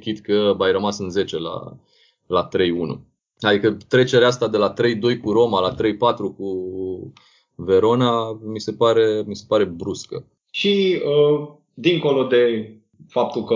[0.00, 1.76] chit că ai rămas în 10 la,
[2.26, 2.48] la
[2.96, 3.00] 3-1.
[3.40, 5.76] Adică trecerea asta de la 3-2 cu Roma la 3-4
[6.36, 7.12] cu
[7.54, 10.26] Verona mi se pare, mi se pare bruscă.
[10.50, 12.72] Și uh, dincolo de
[13.08, 13.54] faptul că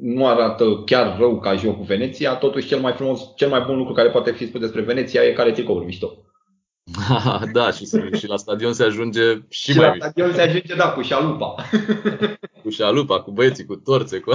[0.00, 3.76] nu arată chiar rău ca joc cu Veneția, totuși cel mai frumos, cel mai bun
[3.76, 6.16] lucru care poate fi spus despre Veneția e care tricouri mișto.
[7.52, 7.88] da, și,
[8.18, 11.54] și la stadion se ajunge și, și mai la stadion se ajunge, da, cu șalupa.
[12.62, 14.30] cu șalupa, cu băieții, cu torțe, cu,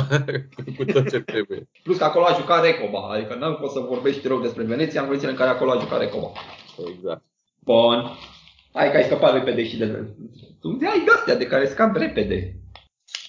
[0.78, 1.70] cu tot ce trebuie.
[1.84, 5.06] Plus că acolo a jucat Recoba, adică nu poți să vorbești rău despre Veneția în
[5.06, 6.32] condițiile în care acolo a jucat Recoba.
[6.96, 7.24] Exact.
[7.60, 8.18] Bun.
[8.74, 10.14] Hai că ai scăpat repede și de...
[10.60, 12.60] Tu ai de de care scap repede.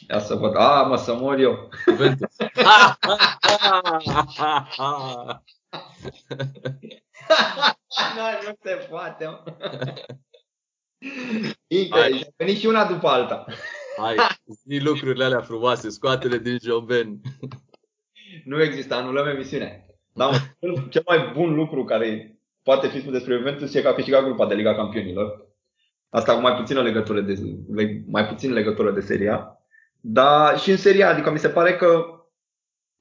[0.08, 0.56] Ia să văd.
[0.56, 1.68] A, mă, să mor eu.
[1.84, 2.36] Juventus.
[8.46, 9.42] nu se poate, mă.
[11.66, 12.26] Incredibil.
[12.26, 13.44] A venit și una după alta.
[13.96, 14.16] Hai,
[14.64, 17.20] zi lucrurile alea frumoase, scoate-le din joben.
[18.44, 19.84] Nu există, anulăm emisiunea.
[20.12, 20.56] Dar
[20.90, 24.46] cel mai bun lucru care poate fi spus despre Juventus e că a câștigat grupa
[24.46, 25.46] de Liga Campionilor.
[26.08, 27.34] Asta cu mai puțină legătură de,
[28.06, 29.58] mai puțin legătură de seria.
[30.00, 32.15] Dar și în seria, adică mi se pare că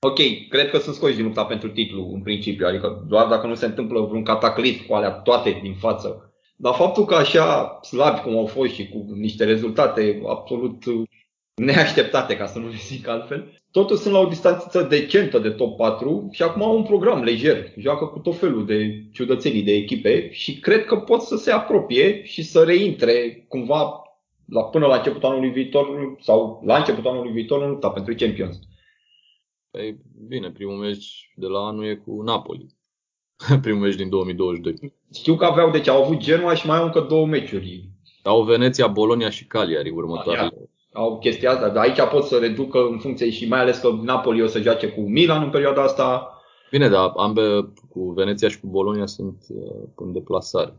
[0.08, 3.56] Ok, cred că sunt scoși din lupta pentru titlu în principiu, adică doar dacă nu
[3.56, 6.34] se întâmplă vreun cataclism cu alea toate din față.
[6.56, 10.84] Dar faptul că așa slabi cum au fost și cu niște rezultate absolut
[11.56, 15.78] neașteptate, ca să nu le zic altfel, totuși sunt la o distanță decentă de top
[15.78, 17.72] 4 și acum au un program lejer.
[17.78, 22.24] Joacă cu tot felul de ciudățenii de echipe și cred că pot să se apropie
[22.24, 24.02] și să reintre cumva
[24.46, 28.60] la, până la începutul anului viitor sau la începutul anului viitor în lupta pentru Champions.
[29.76, 32.76] Păi, bine, primul meci de la anul e cu Napoli.
[33.62, 34.94] primul meci din 2022.
[35.14, 37.90] Știu că aveau, deci au avut Genoa și mai au încă două meciuri.
[38.24, 40.70] Au Veneția, Bolonia și Cagliari următoarele.
[40.94, 44.42] Au chestia asta, dar aici pot să reducă în funcție și mai ales că Napoli
[44.42, 46.40] o să joace cu Milan în perioada asta.
[46.72, 50.76] Bine, dar ambe cu Veneția și cu Bolonia sunt uh, în deplasare.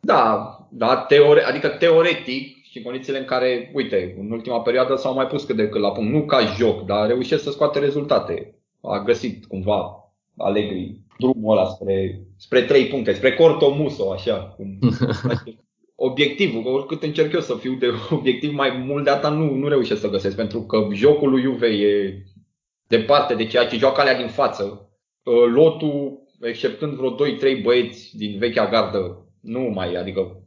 [0.00, 5.14] Da, da teore, adică teoretic și în condițiile în care, uite, în ultima perioadă s-au
[5.14, 8.58] mai pus cât de cât la punct, nu ca joc, dar reușesc să scoate rezultate.
[8.80, 14.36] A găsit cumva Allegri drumul ăla spre, spre 3 puncte, spre Corto Muso, așa.
[14.56, 14.78] Cum,
[16.08, 20.00] obiectivul, oricât încerc eu să fiu de obiectiv, mai mult de asta nu, nu reușesc
[20.00, 22.22] să găsesc, pentru că jocul lui Juve e
[22.86, 24.88] departe de ceea ce joacă alea din față.
[25.22, 27.14] Uh, lotul, exceptând vreo
[27.58, 30.38] 2-3 băieți din vechea gardă, nu mai, adică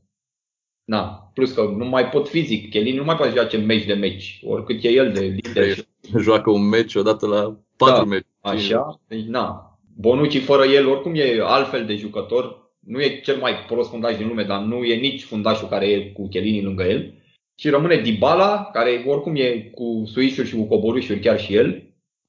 [0.83, 2.69] Na, plus că nu mai pot fizic.
[2.69, 5.75] Chelin nu mai poate joace meci de meci, oricât e el de lider.
[6.25, 8.25] Joacă un meci odată la patru da, meci.
[8.41, 9.77] Așa, deci na.
[9.95, 12.71] Bonucci fără el oricum e altfel de jucător.
[12.79, 15.99] Nu e cel mai prost fundaș din lume, dar nu e nici fundașul care e
[15.99, 17.13] cu Chelini lângă el.
[17.59, 21.83] Și rămâne Dybala, care oricum e cu suișuri și cu coborușuri chiar și el.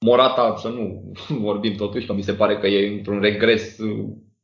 [0.06, 1.12] Morata, să nu
[1.48, 3.78] vorbim totuși, că mi se pare că e într-un regres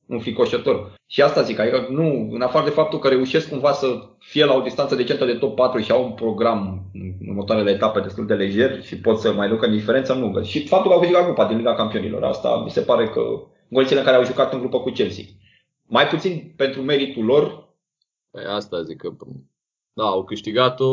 [0.06, 0.94] înfricoșător.
[1.06, 4.54] Și asta zic, adică nu, în afară de faptul că reușesc cumva să fie la
[4.54, 8.34] o distanță decentă de top 4 și au un program în următoarele etape destul de
[8.34, 10.42] lejer și pot să mai ducă în diferență, nu.
[10.42, 13.20] Și faptul că au câștigat grupa din Liga Campionilor, asta mi se pare că
[13.68, 15.24] golțile în care au jucat în grupă cu Chelsea.
[15.86, 17.68] Mai puțin pentru meritul lor.
[18.30, 19.10] Păi asta zic că
[19.92, 20.90] da, au câștigat-o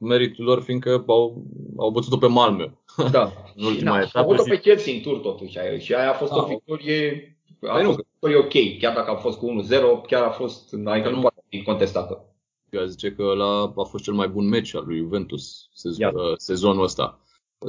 [0.00, 1.46] meritul lor fiindcă au,
[1.76, 2.70] au bătut-o pe Malmö.
[3.10, 3.32] Da.
[3.56, 4.18] în ultima etapă.
[4.18, 7.74] Au avut-o pe Chelsea în tur totuși și aia a fost da, o victorie a
[7.74, 8.38] păi fost nu.
[8.38, 11.62] ok, chiar dacă a fost cu 1-0, chiar a fost, adică nu, nu poate fi
[11.62, 12.22] contestată.
[12.70, 16.36] Eu zice că la a fost cel mai bun meci al lui Juventus sezon, uh,
[16.36, 17.20] sezonul ăsta.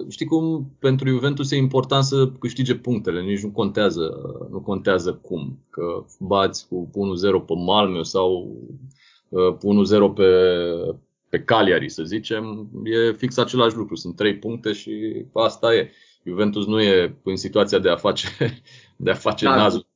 [0.10, 4.12] Știi cum pentru Juventus e important să câștige punctele, nici nu contează,
[4.52, 5.66] nu contează cum.
[5.70, 8.58] Că bați cu 1-0 pe Malmö sau
[9.30, 10.32] uh, cu 1-0 pe,
[11.30, 13.96] pe Cagliari, să zicem, e fix același lucru.
[13.96, 15.92] Sunt 3 puncte și asta e.
[16.24, 18.28] Juventus nu e în situația de a face,
[19.02, 19.56] de a face da.
[19.56, 19.88] nazul.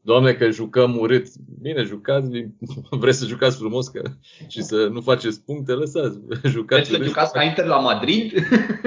[0.00, 1.26] Doamne că jucăm urât.
[1.60, 2.28] Bine, jucați,
[3.02, 4.02] vreți să jucați frumos că,
[4.48, 6.18] și să nu faceți puncte, lăsați.
[6.56, 8.32] Jucați vreți să jucați ca Inter la Madrid?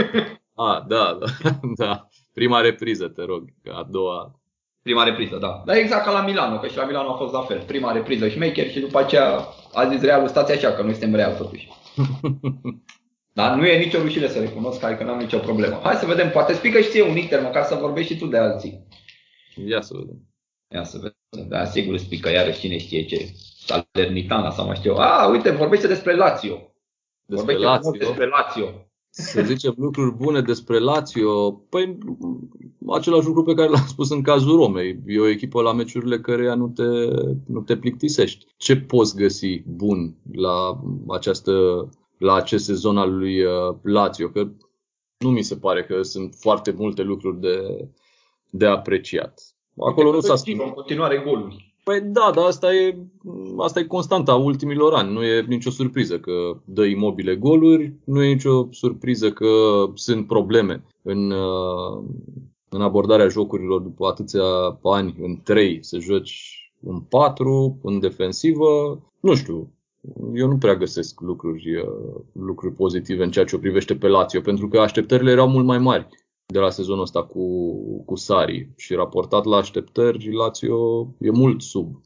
[0.56, 2.08] A, da, da, da.
[2.34, 4.40] Prima repriză, te rog, a doua.
[4.82, 5.64] Prima repriză, da.
[5.66, 7.64] Dar exact ca la Milano, că și la Milano a fost la fel.
[7.68, 11.36] Prima repriză șmecher și după aceea a zis Realul, stați așa, că noi suntem real
[11.36, 11.68] totuși.
[13.34, 15.80] Dar nu e nicio rușine să recunosc, hai că n-am nicio problemă.
[15.84, 18.38] Hai să vedem, poate spică și ție un Inter, măcar să vorbești și tu de
[18.38, 18.88] alții.
[19.67, 20.20] Ia să vedem.
[20.74, 21.48] Ia să vedem.
[21.50, 23.30] Da, sigur spică iarăși cine știe ce.
[23.65, 24.94] Salernitana sau mai știu.
[24.94, 26.74] A, uite, vorbește despre Lazio.
[27.26, 27.91] Despre vorbește Lazio.
[27.91, 28.86] despre Lazio.
[29.10, 31.52] Să zicem lucruri bune despre Lazio.
[31.52, 31.98] Păi,
[32.94, 35.00] același lucru pe care l-am spus în cazul Romei.
[35.06, 36.84] E o echipă la meciurile căreia nu te,
[37.48, 38.46] nu te plictisești.
[38.58, 41.52] Ce poți găsi bun la această
[42.22, 44.48] la acest sezon al lui uh, Lazio, că
[45.18, 47.88] nu mi se pare că sunt foarte multe lucruri de,
[48.50, 49.56] de apreciat.
[49.78, 50.68] Acolo nu s-a schimbat.
[50.68, 51.74] În continuare goluri.
[51.84, 52.98] Păi da, dar asta e,
[53.58, 55.14] asta e constanta ultimilor ani.
[55.14, 59.48] Nu e nicio surpriză că dă imobile goluri, nu e nicio surpriză că
[59.94, 62.04] sunt probleme în, uh,
[62.70, 64.44] în abordarea jocurilor după atâția
[64.84, 69.02] ani, în 3 să joci în 4, în defensivă.
[69.20, 69.72] Nu știu,
[70.34, 74.42] eu nu prea găsesc lucruri, uh, lucruri pozitive în ceea ce o privește pe Lazio,
[74.42, 76.08] pentru că așteptările erau mult mai mari
[76.46, 82.02] de la sezonul ăsta cu, cu Sari și raportat la așteptări, Lazio e mult sub.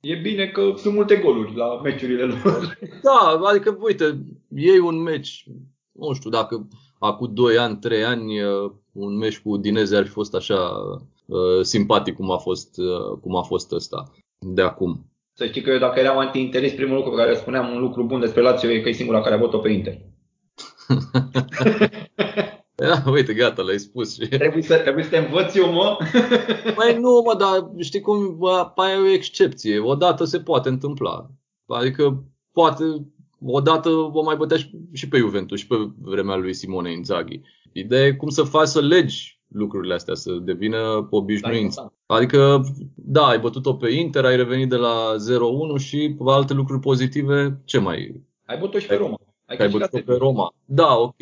[0.00, 2.78] E bine că sunt multe goluri la meciurile lor.
[3.02, 5.48] Da, adică, uite, iei un meci,
[5.92, 10.10] nu știu, dacă acum 2 ani, 3 ani, uh, un meci cu Dineze ar fi
[10.10, 10.70] fost așa
[11.26, 15.10] uh, simpatic cum a fost, uh, cum a fost ăsta de acum.
[15.38, 18.20] Să știi că eu dacă eram anti-interist, primul lucru pe care spuneam un lucru bun
[18.20, 19.98] despre Lazio e că e singura care a votat pe Inter.
[22.82, 24.14] Ia, uite, gata, l-ai spus.
[24.14, 24.28] Și...
[24.28, 25.96] Trebuie, să, trebuie să te învăț eu, mă.
[26.76, 29.78] Păi nu, mă, dar știi cum, bă, aia e o excepție.
[29.78, 31.30] Odată se poate întâmpla.
[31.66, 32.84] Adică, poate,
[33.40, 34.56] odată o mai bătea
[34.92, 37.40] și pe Juventus și pe vremea lui Simone Inzaghi.
[37.72, 41.92] Ideea e cum să faci să legi lucrurile astea, să devină obișnuință.
[42.06, 45.14] Da, adică, da, ai bătut-o pe Inter, ai revenit de la
[45.78, 48.24] 0-1 și alte lucruri pozitive, ce mai...
[48.44, 49.18] Ai bătut-o și pe Roma.
[49.46, 50.54] Ai, ai bătut-o pe Roma.
[50.64, 51.20] Da, ok,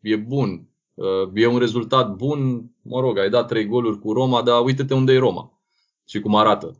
[0.00, 0.66] e bun.
[0.94, 2.70] Uh, e un rezultat bun.
[2.82, 5.52] Mă rog, ai dat trei goluri cu Roma, dar uite-te unde e Roma
[6.08, 6.76] și cum arată.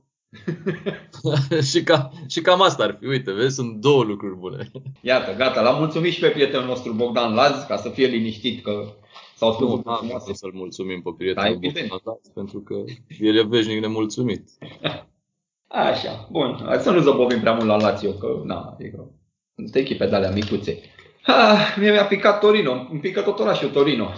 [1.71, 3.07] și, ca, și cam asta ar fi.
[3.07, 4.71] Uite, vezi, sunt două lucruri bune.
[5.01, 5.61] Iată, gata.
[5.61, 8.85] L-am mulțumit și pe prietenul nostru Bogdan Laz, ca să fie liniștit că
[9.43, 11.61] S-au spus nu, am să-l mulțumim pe prietenul
[12.05, 12.75] da, pentru că
[13.21, 14.49] el e veșnic nemulțumit.
[15.91, 16.61] Așa, bun.
[16.65, 19.05] Hai să nu zăbovim prea mult la Lazio, că na, e că
[19.55, 20.81] sunt echipe de alea micuțe.
[21.23, 24.09] Ha, mie mi-a picat Torino, îmi pică tot orașul Torino.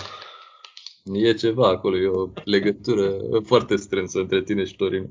[1.13, 3.13] E ceva acolo, e o legătură
[3.45, 5.07] foarte strânsă între tine și Torino.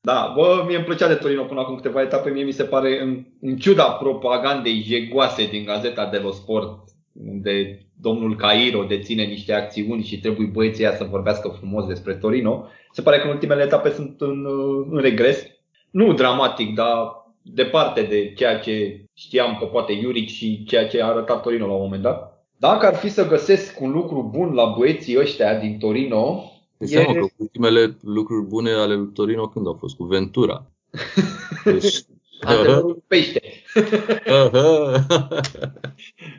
[0.00, 3.02] Da, bă, mie îmi plăcea de Torino până acum câteva etape, mie mi se pare,
[3.02, 10.02] în, în ciuda propagandei jegoase din Gazeta dello Sport, unde domnul Cairo deține niște acțiuni
[10.02, 12.66] și trebuie băieții ăia să vorbească frumos despre Torino.
[12.92, 14.46] Se pare că în ultimele etape sunt în,
[14.90, 15.46] în regres.
[15.90, 21.06] Nu dramatic, dar departe de ceea ce știam că poate Iuric și ceea ce a
[21.06, 22.46] arătat Torino la un moment dat.
[22.56, 27.04] Dacă ar fi să găsesc un lucru bun la băieții ăștia din Torino, e...
[27.04, 29.96] că ultimele lucruri bune ale lui Torino când au fost?
[29.96, 30.66] Cu Ventura.
[31.64, 32.04] Deci,
[32.40, 33.42] Adevărul pește.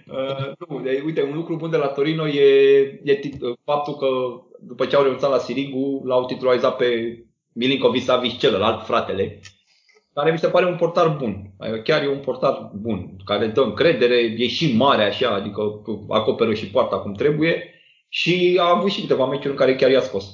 [0.08, 2.44] uh, nu, de, uite, un lucru bun de la Torino e,
[3.04, 3.20] e
[3.64, 4.08] faptul că
[4.60, 7.20] după ce au renunțat la Sirigu, l-au titularizat pe
[7.54, 9.40] Milinkovic Savic celălalt, fratele,
[10.14, 11.52] care mi se pare un portar bun.
[11.84, 15.62] Chiar e un portar bun, care dă încredere, e și mare așa, adică
[16.08, 17.74] acoperă și poarta cum trebuie
[18.10, 20.26] și a avut și câteva meciuri în care chiar i-a scos.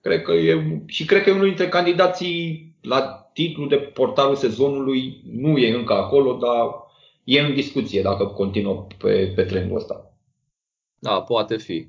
[0.00, 5.22] Cred că e, și cred că e unul dintre candidații la titlul de portarul sezonului
[5.32, 6.74] nu e încă acolo, dar
[7.24, 10.16] e în discuție dacă continuă pe, pe trendul ăsta.
[10.98, 11.88] Da, poate fi.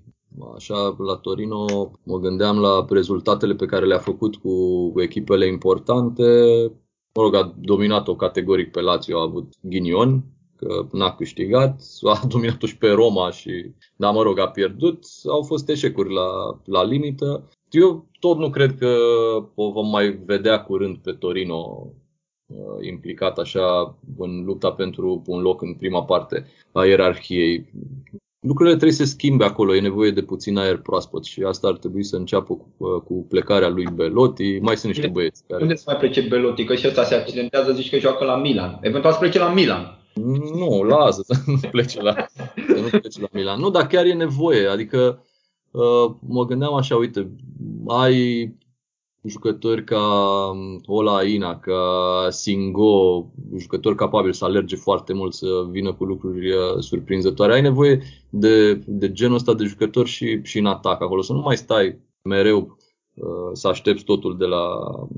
[0.55, 6.23] Așa, la Torino mă gândeam la rezultatele pe care le-a făcut cu, cu echipele importante.
[7.13, 10.23] Mă rog, a dominat-o categoric pe Lazio, a avut ghinion,
[10.57, 15.05] că n-a câștigat, a dominat-o și pe Roma și, da, mă rog, a pierdut.
[15.29, 16.27] Au fost eșecuri la,
[16.65, 17.49] la limită.
[17.69, 18.95] Eu tot nu cred că
[19.55, 21.91] o vom mai vedea curând pe Torino
[22.45, 27.71] uh, implicat așa în lupta pentru un loc în prima parte a ierarhiei.
[28.39, 31.77] Lucrurile trebuie să se schimbe acolo, e nevoie de puțin aer proaspăt și asta ar
[31.77, 34.59] trebui să înceapă cu, uh, cu plecarea lui Belotti.
[34.59, 35.61] Mai sunt niște băieți care...
[35.61, 36.63] Unde să mai plece Belotti?
[36.63, 38.79] Că și ăsta se accidentează, zici că joacă la Milan.
[38.81, 39.97] Eventual să plece la Milan.
[40.53, 42.13] Nu, lasă să nu plece la,
[42.67, 43.59] să nu plece la Milan.
[43.59, 44.67] Nu, dar chiar e nevoie.
[44.67, 45.23] Adică
[45.71, 47.35] uh, mă gândeam așa, uite,
[47.87, 48.55] ai
[49.27, 50.01] jucători ca
[50.51, 51.81] um, Ola Aina, ca
[52.29, 53.25] Singo,
[53.57, 57.53] jucători capabili să alerge foarte mult, să vină cu lucruri uh, surprinzătoare.
[57.53, 61.39] Ai nevoie de, de genul ăsta de jucători și, și în atac acolo, să nu
[61.39, 62.77] mai stai mereu
[63.15, 64.67] uh, să aștepți totul de la,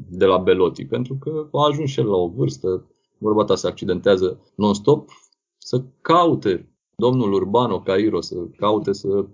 [0.10, 2.89] de la Belotti, pentru că a ajuns și el la o vârstă,
[3.20, 5.10] vorba ta se accidentează non-stop,
[5.58, 9.26] să caute domnul Urbano Cairo, să caute să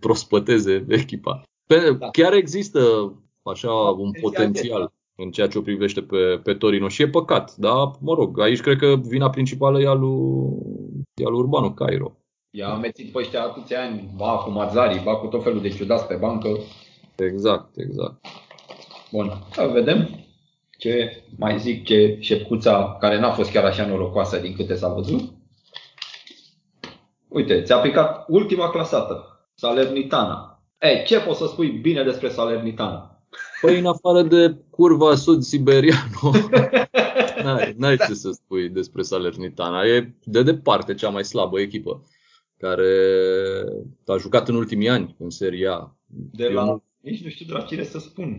[0.00, 1.42] prospăteze echipa.
[1.66, 2.10] Pe, da.
[2.10, 7.08] Chiar există așa un potențial în ceea ce o privește pe, pe Torino și e
[7.08, 7.90] păcat, da?
[8.00, 10.48] Mă rog, aici cred că vina principală e a lui,
[11.14, 12.16] e a lui Urbano Cairo.
[12.50, 16.06] I-a amețit pe ăștia atâția ani, ba cu Mazzari, ba cu tot felul de ciudați
[16.06, 16.48] pe bancă.
[17.16, 18.26] Exact, exact.
[19.12, 20.23] Bun, să vedem
[20.78, 25.32] ce mai zic ce șepcuța care n-a fost chiar așa norocoasă din câte s-a văzut.
[27.28, 30.62] Uite, ți-a picat ultima clasată, Salernitana.
[30.80, 33.14] Ei, ce poți să spui bine despre Salernitana?
[33.60, 36.20] Păi în afară de curva sud-siberiană,
[37.44, 39.84] n-ai, n-ai ce să spui despre Salernitana.
[39.84, 42.02] E de departe cea mai slabă echipă
[42.58, 42.88] care
[44.06, 46.82] a jucat în ultimii ani în Seria De la, nu...
[47.00, 48.38] nici nu știu de la cine să spun.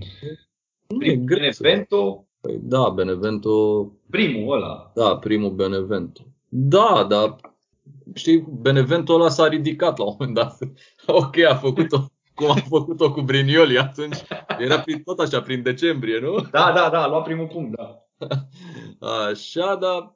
[0.87, 2.24] Nu e Benevento.
[2.45, 3.85] Păi da, Benevento.
[4.09, 4.91] Primul ăla.
[4.95, 6.21] Da, primul Benevento.
[6.49, 7.35] Da, dar
[8.13, 10.57] știi, Benevento ăla s-a ridicat la un moment dat.
[11.07, 14.17] Ok, a făcut-o cum a făcut-o cu Brinioli atunci.
[14.59, 16.35] Era prin, tot așa, prin decembrie, nu?
[16.51, 18.05] Da, da, da, a luat primul punct, da.
[19.29, 20.15] Așa, dar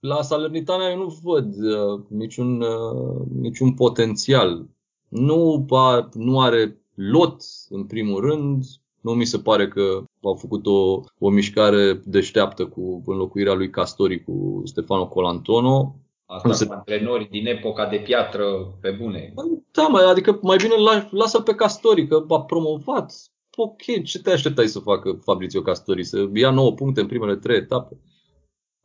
[0.00, 4.66] la Salernitana eu nu văd uh, niciun, uh, niciun potențial.
[5.08, 8.64] Nu, a, nu are lot, în primul rând.
[9.00, 14.24] Nu mi se pare că au făcut o, o mișcare deșteaptă cu înlocuirea lui Castori
[14.24, 15.96] cu Stefano Colantono.
[16.26, 16.66] Asta se...
[16.66, 18.44] cu antrenori din epoca de piatră
[18.80, 19.34] pe bune.
[19.70, 20.74] Da, mai, adică mai bine
[21.10, 23.12] lasă pe Castori, că a promovat.
[23.56, 26.04] Ok, ce te așteptai să facă Fabrizio Castori?
[26.04, 28.00] Să ia 9 puncte în primele 3 etape.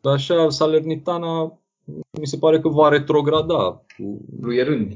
[0.02, 1.60] Dar așa, Salernitana
[2.20, 3.86] mi se pare că va retrograda.
[4.42, 4.94] Fluierând.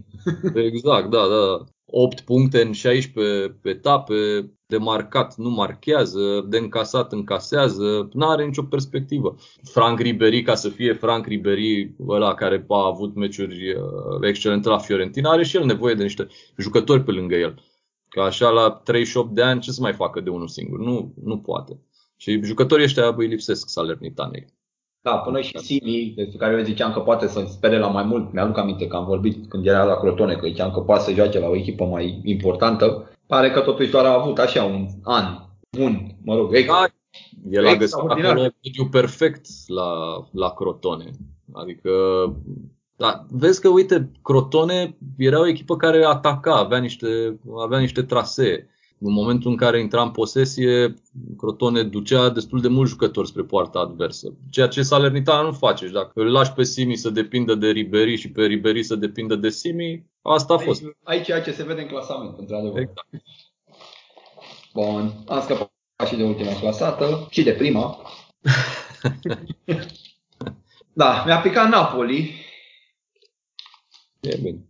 [0.55, 1.63] Exact, da, da.
[1.85, 8.63] 8 puncte în 16 etape, de marcat nu marchează, de încasat încasează, nu are nicio
[8.63, 9.35] perspectivă.
[9.63, 14.77] Frank Ribery, ca să fie Frank Ribery, ăla care a avut meciuri uh, excelente la
[14.77, 17.63] Fiorentina, are și el nevoie de niște jucători pe lângă el.
[18.09, 20.79] Că așa la 38 de ani ce să mai facă de unul singur?
[20.79, 21.79] Nu, nu poate.
[22.17, 24.45] Și jucătorii ăștia îi lipsesc Salernitanei.
[25.01, 28.33] Da, până și Simi, despre care eu ziceam că poate să spere la mai mult.
[28.33, 31.39] Mi-aduc aminte că am vorbit când era la Crotone, că ziceam că poate să joace
[31.39, 33.09] la o echipă mai importantă.
[33.31, 35.25] Pare că totuși doar a avut așa un an
[35.77, 36.85] bun, mă rog, ex, da,
[37.51, 39.91] el a găsit acolo mediu perfect la,
[40.31, 41.11] la Crotone.
[41.53, 41.91] Adică,
[42.95, 48.69] da, vezi că, uite, Crotone era o echipă care ataca, avea niște, avea niște trasee
[48.99, 50.93] în momentul în care intra în posesie,
[51.37, 54.33] Crotone ducea destul de mulți jucători spre poarta adversă.
[54.49, 55.85] Ceea ce Salernitana nu face.
[55.85, 59.35] Și dacă îl lași pe Simi să depindă de Ribery și pe Ribery să depindă
[59.35, 60.83] de Simi, asta a fost.
[60.83, 62.79] Aici, aici ceea ce se vede în clasament, într-adevăr.
[62.79, 63.07] Exact.
[64.73, 65.71] Bun, am scăpat
[66.07, 67.97] și de ultima clasată și de prima.
[70.93, 72.31] da, mi-a picat Napoli.
[74.19, 74.65] E bine.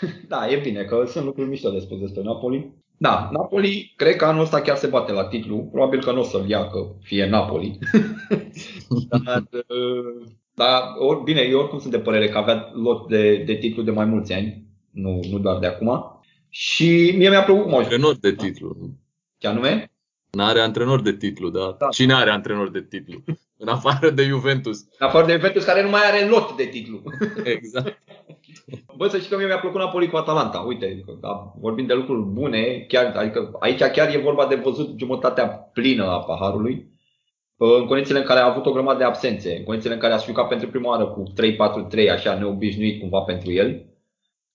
[0.28, 2.74] Da, e bine, că sunt lucruri mișto despre, despre Napoli.
[2.98, 5.68] Da, Napoli cred că anul ăsta chiar se bate la titlu.
[5.72, 7.78] Probabil că nu o să-l ia, că fie Napoli.
[9.24, 9.48] dar,
[10.54, 13.90] dar or, bine, eu oricum sunt de părere că avea lot de, de titlu de
[13.90, 14.65] mai mulți ani,
[14.96, 16.20] nu, nu doar de acum.
[16.48, 17.82] Și mie mi-a plăcut mult.
[17.82, 18.76] Antrenor de titlu.
[19.38, 19.90] Ce anume?
[20.30, 21.76] N-are antrenor de titlu, da.
[21.78, 21.88] da.
[21.88, 23.22] Cine are antrenor de titlu?
[23.62, 24.78] În afară de Juventus.
[24.98, 27.02] În afară de Juventus, care nu mai are lot de titlu.
[27.54, 28.02] Exact.
[28.96, 30.58] Bă, să știi că mie mi-a plăcut Napoli cu Atalanta.
[30.58, 35.46] Uite, da, vorbim de lucruri bune, chiar, adică aici chiar e vorba de văzut jumătatea
[35.48, 36.94] plină a paharului.
[37.56, 40.16] În condițiile în care a avut o grămadă de absențe, în condițiile în care a
[40.16, 41.22] jucat pentru prima oară cu
[42.02, 43.86] 3-4-3, așa neobișnuit cumva pentru el,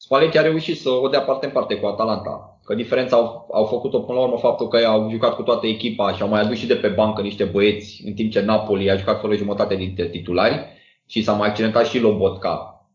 [0.04, 2.60] Spalletti a reușit să o dea parte în parte cu Atalanta.
[2.64, 6.14] Că diferența au, au făcut-o până la urmă faptul că au jucat cu toată echipa
[6.14, 8.96] și au mai adus și de pe bancă niște băieți, în timp ce Napoli a
[8.96, 10.66] jucat fără jumătate dintre titulari
[11.08, 12.86] și s-a mai accidentat și Lobotka,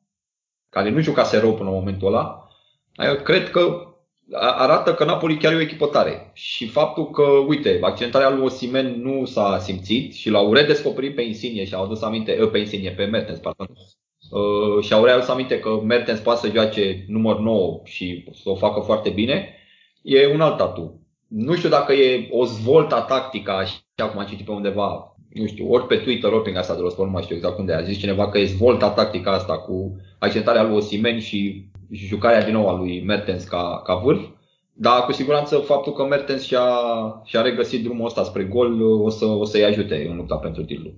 [0.68, 2.48] care nu jucase rău până în momentul ăla.
[2.96, 3.86] Eu cred că
[4.32, 6.30] arată că Napoli chiar e o echipă tare.
[6.32, 11.64] Și faptul că, uite, accidentarea lui Osimen nu s-a simțit și l-au redescoperit pe Insigne
[11.64, 13.68] și au adus aminte, pe Insigne, pe Mertens, pardon,
[14.30, 18.54] Uh, și au readus aminte că Mertens poate să joace număr 9 și să o
[18.54, 19.54] facă foarte bine,
[20.02, 21.00] e un alt atu.
[21.28, 25.72] Nu știu dacă e o zvolta tactică, așa cum am citit pe undeva, nu știu,
[25.72, 27.98] ori pe Twitter, ori prin asta de sport, nu mai știu exact unde a zis
[27.98, 32.76] cineva că e zvolta tactică asta cu accentarea lui Osimen și jucarea din nou a
[32.76, 34.20] lui Mertens ca, ca vârf.
[34.72, 36.68] Da, cu siguranță faptul că Mertens și-a,
[37.24, 40.90] și-a regăsit drumul ăsta spre gol o, să, o să-i ajute în lupta pentru titlu.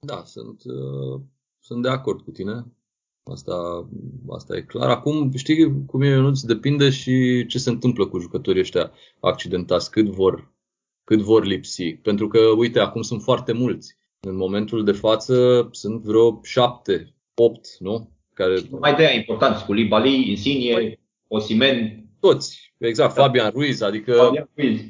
[0.00, 1.20] Da, sunt, uh,
[1.64, 2.64] sunt de acord cu tine.
[3.22, 3.88] Asta,
[4.28, 4.90] asta e clar.
[4.90, 10.06] Acum, știi cum e, nu depinde și ce se întâmplă cu jucătorii ăștia accidentați, cât
[10.06, 10.52] vor,
[11.04, 11.94] cât vor lipsi.
[11.94, 13.96] Pentru că, uite, acum sunt foarte mulți.
[14.20, 18.10] În momentul de față sunt vreo șapte, opt, nu?
[18.34, 18.60] Care...
[18.70, 22.06] Mai de importanți, cu Libali, Insigne, păi, Osimen.
[22.20, 23.22] Toți, exact, da.
[23.22, 24.80] Fabian Ruiz, adică Fabian Ruiz.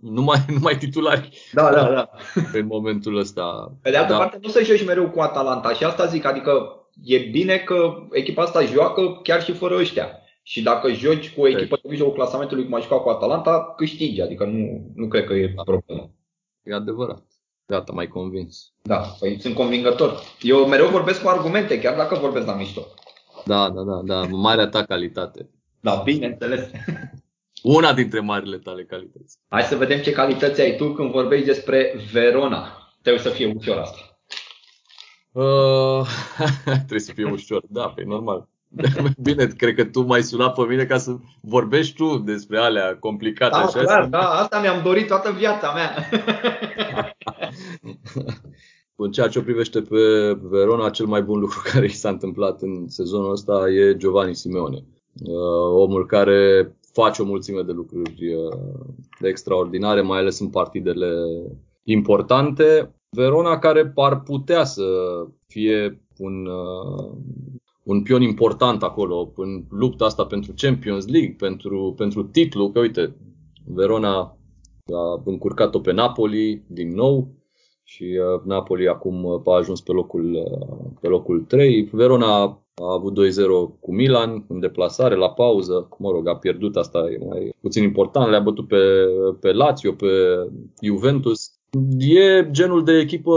[0.00, 1.38] Numai, numai titulari.
[1.52, 2.10] Da, da, da.
[2.52, 3.72] În momentul ăsta.
[3.82, 4.18] Pe de altă da.
[4.18, 8.42] parte, nu să joci mereu cu Atalanta și asta zic, adică e bine că echipa
[8.42, 10.08] asta joacă chiar și fără ăștia.
[10.42, 14.20] Și dacă joci cu o echipă de mijlocul clasamentului cum a jucat cu Atalanta, câștigi.
[14.20, 16.10] Adică nu, nu cred că e problemă.
[16.62, 17.22] E adevărat.
[17.66, 18.72] Gata, mai convins.
[18.82, 20.20] Da, păi sunt convingător.
[20.40, 22.86] Eu mereu vorbesc cu argumente, chiar dacă vorbesc la mișto.
[23.44, 24.26] Da, da, da, da.
[24.30, 25.48] Marea ta calitate.
[25.80, 26.70] Da, bineînțeles.
[27.62, 29.38] Una dintre marile tale calități.
[29.48, 32.92] Hai să vedem ce calități ai tu când vorbești despre Verona.
[33.02, 33.98] Trebuie să fie ușor asta.
[35.32, 36.06] Uh,
[36.86, 37.62] trebuie să fie ușor.
[37.68, 38.48] Da, pe normal.
[39.22, 43.50] Bine, cred că tu mai sunat pe mine ca să vorbești tu despre alea complicate.
[43.50, 45.94] Da, așa, clar, da, asta mi-am dorit toată viața mea.
[49.02, 49.98] În ceea ce o privește pe
[50.42, 54.84] Verona, cel mai bun lucru care i s-a întâmplat în sezonul ăsta e Giovanni Simeone.
[55.24, 58.58] Uh, omul care face o mulțime de lucruri uh,
[59.20, 61.08] extraordinare, mai ales în partidele
[61.84, 62.94] importante.
[63.16, 64.84] Verona care par putea să
[65.46, 67.12] fie un, uh,
[67.82, 73.16] un pion important acolo în lupta asta pentru Champions League, pentru, pentru titlu, că uite,
[73.64, 74.18] Verona
[74.94, 77.28] a încurcat-o pe Napoli din nou
[77.84, 80.38] și uh, Napoli acum uh, a ajuns pe locul,
[81.00, 81.82] pe locul 3.
[81.92, 85.88] Verona a avut 2-0 cu Milan în deplasare, la pauză.
[85.98, 88.30] Mă rog, a pierdut, asta e mai puțin important.
[88.30, 88.76] Le-a bătut pe,
[89.40, 90.06] pe Lazio, pe
[90.82, 91.52] Juventus.
[91.98, 93.34] E genul de echipă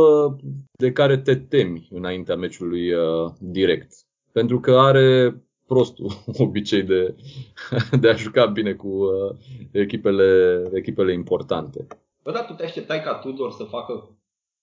[0.72, 3.94] de care te temi înaintea meciului uh, direct.
[4.32, 6.12] Pentru că are prostul
[6.48, 7.16] obicei de,
[8.02, 9.36] de a juca bine cu uh,
[9.72, 11.88] echipele, echipele importante.
[12.24, 14.10] Bă, dar tu te așteptai ca Tudor să facă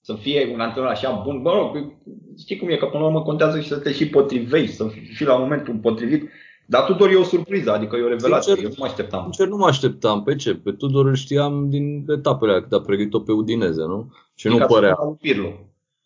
[0.00, 1.42] să fie un antrenor așa bun.
[1.42, 1.92] Bă, rog,
[2.38, 5.26] știi cum e, că până la urmă contează și să te și potrivești, să fii
[5.26, 6.30] la momentul potrivit.
[6.66, 9.22] Dar Tudor e o surpriză, adică e o revelație, sincer, eu nu mă așteptam.
[9.22, 10.22] Sincer, nu mă așteptam.
[10.22, 10.54] Pe ce?
[10.54, 14.12] Pe Tudor îl știam din etapele cât a pregătit-o pe Udineze, nu?
[14.34, 14.98] Și nu părea.
[15.02, 15.48] Lui Pirlo.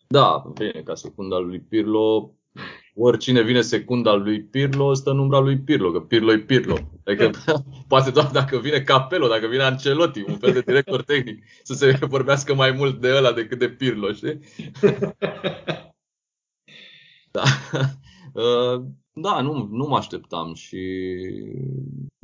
[0.07, 2.33] Da, bine, ca secunda lui Pirlo,
[2.95, 6.77] oricine vine secunda lui Pirlo, stă în umbra lui Pirlo, că Pirlo e Pirlo.
[7.05, 7.29] Adică
[7.87, 11.97] poate doar dacă vine Capello, dacă vine Ancelotti, un fel de director tehnic, să se
[12.09, 14.39] vorbească mai mult de ăla decât de Pirlo, știi?
[17.31, 17.43] da.
[18.33, 18.83] Uh,
[19.17, 20.79] da, nu, nu mă așteptam și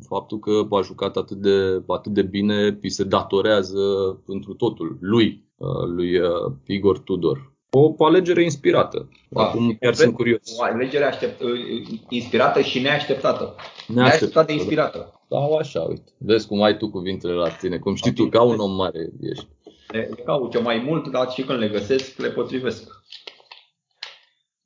[0.08, 3.80] faptul că a jucat atât de, atât de bine îi se datorează
[4.26, 7.51] pentru totul lui, uh, lui uh, Igor Tudor.
[7.74, 9.08] O alegere inspirată.
[9.28, 10.58] Da, Acum chiar sunt curios.
[10.58, 11.50] O alegere aștept, uh,
[12.08, 13.54] inspirată și neașteptată.
[13.86, 15.20] Neașteptată, inspirată.
[15.28, 16.12] Da, așa, uite.
[16.18, 19.46] Vezi cum ai tu cuvintele la tine, cum știi tu, ca un om mare ești.
[19.86, 23.02] Le caut eu mai mult, dar și când le găsesc, le potrivesc.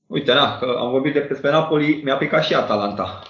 [0.06, 3.22] Uite, na, că am vorbit despre Napoli, mi-a picat și Atalanta.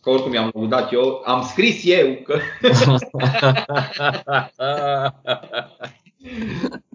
[0.00, 2.38] Că oricum i-am lăudat eu, am scris eu că...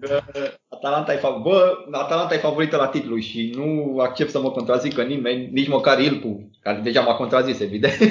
[0.00, 0.22] că
[0.82, 5.02] Atalanta e, fav- bă, Atalanta e favorită la titlu și nu accept să mă contrazică
[5.02, 7.92] nimeni, nici măcar Ilcu, care deja m-a contrazis, evident.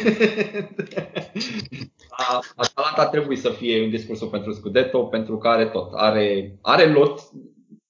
[2.56, 5.92] Atalanta trebuie să fie în discursul pentru Scudetto, pentru că are tot.
[5.94, 7.20] Are, are lot,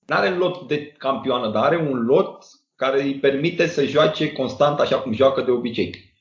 [0.05, 2.43] nu are lot de campioană, dar are un lot
[2.75, 6.13] care îi permite să joace constant așa cum joacă de obicei.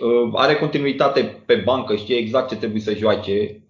[0.00, 3.62] Uh, are continuitate pe bancă, știe exact ce trebuie să joace.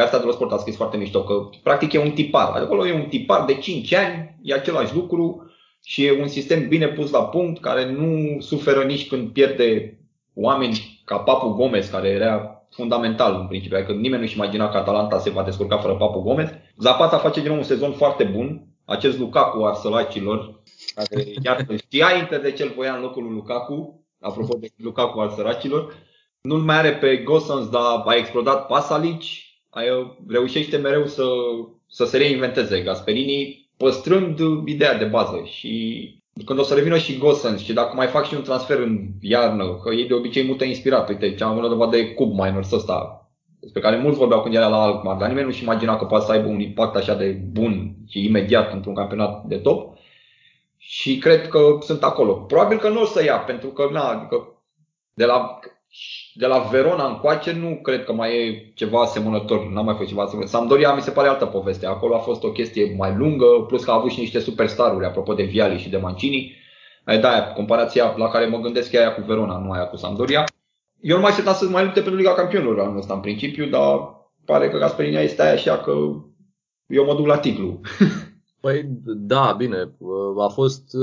[0.00, 2.56] Gasta de la Sport a scris foarte mișto că practic e un tipar.
[2.56, 5.50] Acolo e un tipar de 5 ani, e același lucru
[5.84, 9.98] și e un sistem bine pus la punct care nu suferă nici când pierde
[10.34, 15.18] oameni ca Papu Gomez, care era fundamental în principiu, adică nimeni nu-și imagina că Atalanta
[15.18, 16.48] se va descurca fără Papu Gomez.
[16.78, 20.62] Zapata face din nou un sezon foarte bun, acest Lukaku al sălacilor,
[20.94, 25.30] care iată, știa Inter de cel voia în locul lui Lukaku, apropo de Lukaku al
[25.30, 25.94] săracilor.
[26.40, 29.22] Nu-l mai are pe Gosens, dar a explodat Pasalic,
[30.28, 31.24] reușește mereu să,
[31.86, 36.14] să se reinventeze Gasperini, păstrând ideea de bază și
[36.44, 39.80] când o să revină și Gosens și dacă mai fac și un transfer în iarnă,
[39.82, 43.28] că ei de obicei multe inspirat, uite, ce am văzut dovadă de Cub Miners ăsta,
[43.60, 46.32] despre care mulți vorbeau când era la Alkmaar, dar nimeni nu-și imagina că poate să
[46.32, 49.98] aibă un impact așa de bun și imediat într-un campionat de top.
[50.76, 52.32] Și cred că sunt acolo.
[52.32, 54.62] Probabil că nu o să ia, pentru că, na, adică
[55.14, 55.58] de la
[56.34, 60.22] de la Verona încoace nu cred că mai e ceva asemănător, n-a mai fost ceva
[60.22, 60.58] asemănător.
[60.58, 61.86] Sampdoria mi se pare altă poveste.
[61.86, 65.34] Acolo a fost o chestie mai lungă, plus că a avut și niște superstaruri, apropo
[65.34, 66.56] de Viali și de Mancini.
[67.20, 70.44] Da, comparația la care mă gândesc e aia cu Verona, nu aia cu Sampdoria.
[71.00, 73.98] Eu nu mai sunt să mai lupte pentru Liga Campionilor anul ăsta în principiu, dar
[74.44, 75.90] pare că Gasperinia este aia așa că
[76.86, 77.80] eu mă duc la titlu.
[78.60, 79.92] Păi da, bine,
[80.38, 80.96] a fost,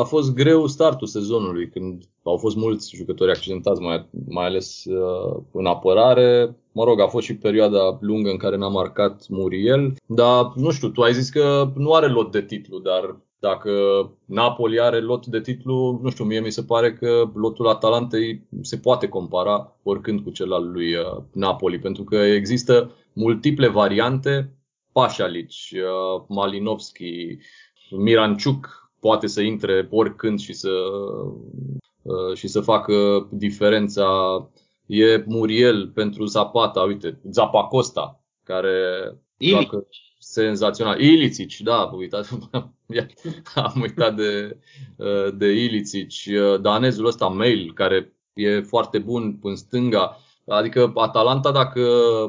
[0.00, 5.42] a fost greu startul sezonului când au fost mulți jucători accidentați, mai, mai ales uh,
[5.52, 6.56] în apărare.
[6.72, 10.88] Mă rog, a fost și perioada lungă în care n-a marcat Muriel, dar nu știu,
[10.88, 13.70] tu ai zis că nu are lot de titlu, dar dacă
[14.24, 18.76] Napoli are lot de titlu, nu știu, mie mi se pare că lotul Atalantei se
[18.76, 24.54] poate compara oricând cu cel al lui uh, Napoli, pentru că există multiple variante,
[24.92, 27.38] Pașalic, uh, Malinovski,
[27.90, 30.70] Miranciuc poate să intre oricând și să,
[32.02, 34.06] uh, și să facă diferența.
[34.86, 38.74] E Muriel pentru Zapata, uite, Zapacosta, care
[39.38, 39.86] joacă
[40.18, 41.00] senzațional.
[41.00, 42.38] Ilicic, da, uitați,
[43.54, 44.58] am uitat de,
[45.34, 46.12] de Ilicic.
[46.60, 50.16] Danezul ăsta, Mail, care e foarte bun în stânga.
[50.50, 51.82] Adică Atalanta, dacă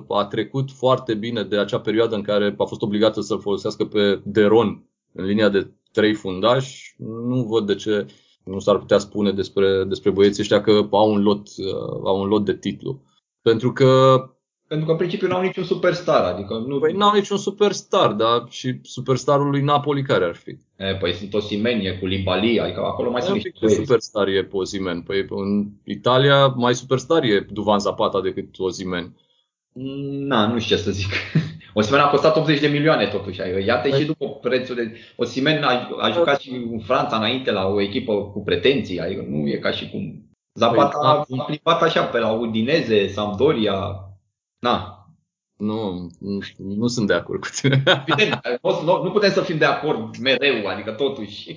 [0.08, 4.22] a trecut foarte bine de acea perioadă în care a fost obligată să-l folosească pe
[4.26, 8.06] Deron în linia de trei fundași, nu văd de ce
[8.44, 11.48] nu s-ar putea spune despre, despre băieții ăștia că au un lot,
[12.04, 13.02] au un lot de titlu.
[13.42, 14.20] Pentru că
[14.72, 16.34] pentru că în principiu nu au niciun superstar.
[16.34, 16.80] Adică nu...
[16.80, 20.50] Păi n-au niciun superstar, dar și superstarul lui Napoli care ar fi?
[20.76, 25.02] E, păi sunt Osimeni, cu Libali, adică acolo mai sunt niște superstar e pe Osimen.
[25.02, 29.16] Păi în Italia mai superstar e Duvan Zapata decât Osimen.
[30.28, 31.10] Na, nu știu ce să zic.
[31.74, 33.40] Osimen a costat 80 de milioane totuși.
[33.66, 34.00] Iată păi...
[34.00, 34.98] și după prețul de...
[35.16, 39.00] Osimen a, a jucat și în Franța înainte la o echipă cu pretenții.
[39.00, 40.26] Adică nu e ca și cum...
[40.54, 44.06] Zapata păi, a, a plimbat așa pe la Udineze, Sampdoria,
[44.62, 44.96] Na.
[45.58, 47.84] Nu, nu, nu sunt de acord cu tine.
[48.06, 51.50] Evident, nu, nu putem să fim de acord mereu, adică totuși.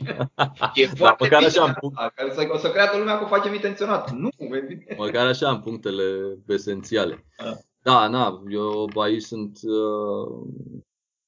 [0.74, 1.96] E da, foarte măcar așa am punct...
[2.14, 4.10] care să, o să creadă lumea că o facem intenționat.
[4.10, 4.98] Nu, evident.
[4.98, 7.26] Măcar așa am punctele esențiale.
[7.36, 7.52] Da,
[7.82, 10.46] da na, eu aici sunt, uh,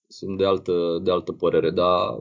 [0.06, 2.18] sunt de, altă, de altă părere, dar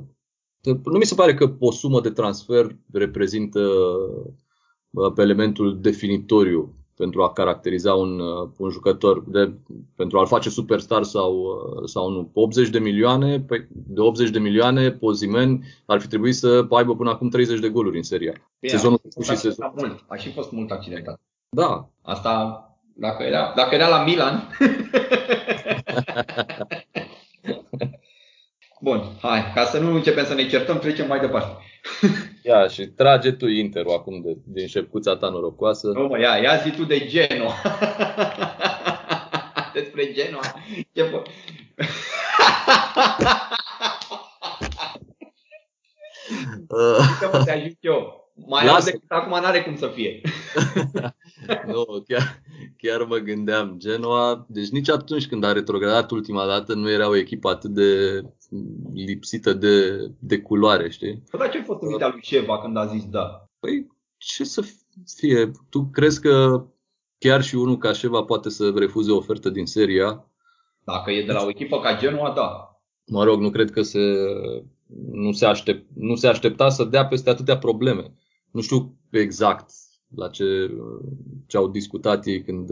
[0.63, 3.59] nu mi se pare că o sumă de transfer reprezintă
[4.89, 9.53] uh, elementul definitoriu pentru a caracteriza un, uh, un jucător, de,
[9.95, 12.29] pentru a-l face superstar sau, uh, sau nu.
[12.33, 17.09] 80 de milioane, păi de 80 de milioane, Pozimen ar fi trebuit să aibă până
[17.09, 18.33] acum 30 de goluri în seria.
[18.59, 19.73] Bine, sezonul și sezonul.
[19.75, 20.03] Mult.
[20.07, 21.19] A și fost mult accidentat.
[21.49, 21.89] Da.
[22.01, 24.47] Asta, dacă era, dacă era la Milan.
[28.81, 31.63] Bun, hai, ca să nu începem să ne certăm, trecem mai departe.
[32.43, 35.87] Ia și trage tu Interul acum de, din șepcuța ta norocoasă.
[35.87, 37.53] Nu mă, ia, ia zi tu de Genoa.
[39.73, 40.41] Despre Genoa.
[40.93, 41.21] Ce po-
[47.19, 48.23] Să mă te ajut eu.
[48.47, 48.91] Mai Lasă.
[48.91, 50.21] decât acum n-are cum să fie.
[51.65, 52.41] nu, chiar,
[52.77, 53.75] chiar mă gândeam.
[53.77, 58.21] Genoa, deci nici atunci când a retrogradat ultima dată nu era o echipă atât de
[58.93, 61.23] lipsită de, de culoare, știi?
[61.29, 63.49] Păi dar ce ai fost în lui Ceva când a zis da?
[63.59, 64.63] Păi ce să
[65.17, 65.51] fie?
[65.69, 66.65] Tu crezi că
[67.17, 70.25] chiar și unul ca Ceva poate să refuze o ofertă din seria?
[70.83, 72.79] Dacă e de la o echipă ca Genoa, da.
[73.05, 73.99] Mă rog, nu cred că se,
[75.11, 78.13] nu se, aștept, nu se aștepta să dea peste atâtea probleme.
[78.51, 79.69] Nu știu exact
[80.15, 80.71] la ce,
[81.47, 82.69] ce au discutat ei când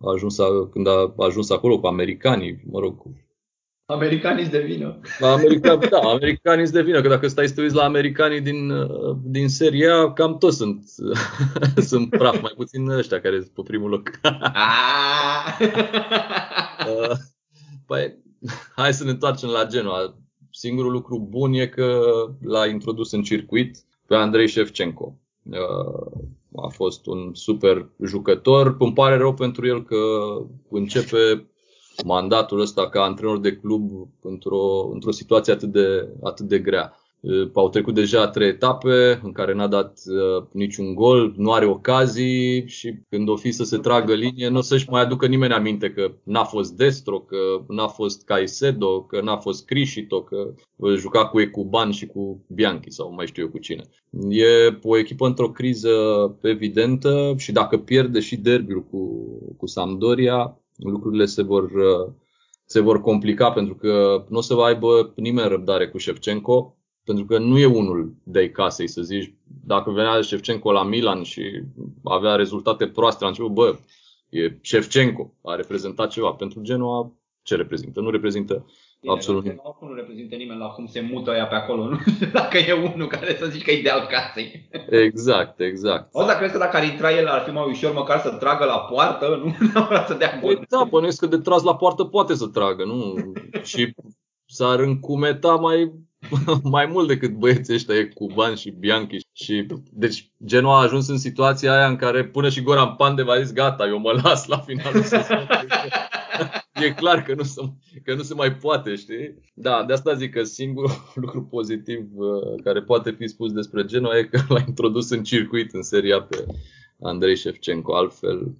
[0.00, 0.36] a ajuns,
[0.70, 3.14] când a ajuns acolo cu americanii, mă rog, cu
[3.90, 5.00] Americanii de vină.
[5.20, 8.72] America, da, americanii de vină, că dacă stai să te uiți la americanii din,
[9.22, 10.84] din seria, cam toți sunt,
[11.90, 14.10] sunt praf, mai puțin ăștia care sunt pe primul loc.
[14.22, 15.58] Ah!
[16.88, 17.16] Uh,
[17.86, 18.18] păi,
[18.76, 20.18] hai să ne întoarcem la Genoa.
[20.50, 22.00] Singurul lucru bun e că
[22.42, 25.18] l-a introdus în circuit pe Andrei Shevchenko.
[26.50, 28.76] Uh, a fost un super jucător.
[28.78, 29.96] Îmi pare rău pentru el că
[30.70, 31.50] începe
[32.04, 36.92] mandatul ăsta ca antrenor de club într-o, într-o situație atât de, atât de grea.
[37.52, 42.68] Au trecut deja trei etape în care n-a dat uh, niciun gol, nu are ocazii
[42.68, 45.90] și când o fi să se tragă linie, nu o să-și mai aducă nimeni aminte
[45.90, 47.36] că n-a fost Destro, că
[47.68, 50.54] n-a fost Caicedo, că n-a fost Crishito, că
[50.96, 53.82] juca cu Ecuban și cu Bianchi sau mai știu eu cu cine.
[54.28, 55.90] E o echipă într-o criză
[56.42, 62.12] evidentă și dacă pierde și derbiul cu, cu Sampdoria, lucrurile se vor, uh,
[62.64, 66.77] se vor complica pentru că nu o să aibă nimeni răbdare cu Shevchenko.
[67.08, 69.32] Pentru că nu e unul de casei să zici,
[69.64, 71.62] dacă venea Șefcenco la Milan și
[72.04, 73.76] avea rezultate proaste la început, bă,
[74.28, 76.30] e Șefcenco, a reprezentat ceva.
[76.30, 78.00] Pentru Genoa, ce reprezintă?
[78.00, 78.66] Nu reprezintă
[79.00, 79.60] Bine, absolut nimic.
[79.80, 83.06] Nu reprezintă nimeni la cum se mută ea pe acolo, nu știu dacă e unul
[83.06, 84.68] care să zici că e ideal casei.
[84.90, 86.08] Exact, exact.
[86.12, 88.64] O, dacă crezi că dacă ar intra el ar fi mai ușor măcar să tragă
[88.64, 90.56] la poartă, nu neapărat să dea gol.
[90.56, 93.14] Păi da, bănuiesc că de tras la poartă poate să tragă, nu?
[93.70, 93.94] Și
[94.46, 96.06] s-ar încumeta mai
[96.62, 99.26] mai mult decât băieții ăștia cu bani și Bianchi.
[99.32, 103.40] Și, deci Genoa a ajuns în situația aia în care pune și Goran Pandev a
[103.40, 105.02] zis gata, eu mă las la finalul
[106.82, 107.60] E clar că nu, se,
[108.04, 109.34] că nu se mai poate, știi?
[109.54, 114.18] Da, de asta zic că singurul lucru pozitiv uh, care poate fi spus despre Genoa
[114.18, 116.46] e că l-a introdus în circuit în seria pe
[117.00, 118.56] Andrei Șefcenco, altfel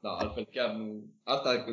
[0.00, 1.04] da, altfel chiar nu.
[1.22, 1.64] Asta,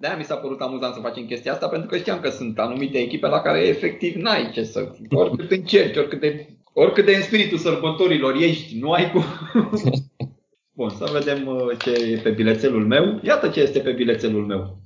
[0.00, 2.98] de-aia mi s-a părut amuzant să facem chestia asta, pentru că știam că sunt anumite
[2.98, 4.92] echipe la care efectiv n-ai ce să...
[5.10, 9.24] Oricât încerci, oricât de, oricât de în spiritul sărbătorilor ești, nu ai cu...
[10.76, 13.20] Bun, să vedem uh, ce e pe bilețelul meu.
[13.22, 14.78] Iată ce este pe bilețelul meu.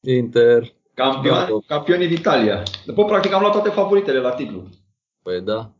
[0.00, 0.72] Inter.
[0.94, 2.62] Campion, campionii d'Italia.
[2.86, 4.68] După, practic, am luat toate favoritele la titlu.
[5.22, 5.72] Păi da.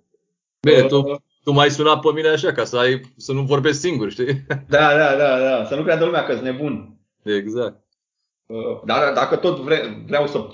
[0.60, 3.80] Bine, uh, tu, tu mai suna pe mine așa, ca să, ai, să nu vorbesc
[3.80, 4.46] singur, știi?
[4.48, 5.64] Da, da, da, da.
[5.64, 6.98] Să nu creadă lumea că sunt nebun.
[7.22, 7.87] Exact.
[8.48, 10.46] Uh, dar dacă tot vre, vreau să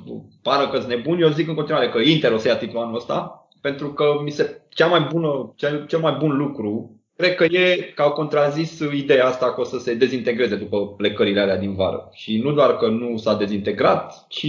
[0.43, 2.97] pară că sunt nebun, eu zic în continuare că Inter o să ia titlul anul
[2.97, 7.45] ăsta, pentru că mi se cea mai bună, cel, cel mai bun lucru, cred că
[7.45, 11.75] e că au contrazis ideea asta că o să se dezintegreze după plecările alea din
[11.75, 12.09] vară.
[12.13, 14.47] Și nu doar că nu s-a dezintegrat, ci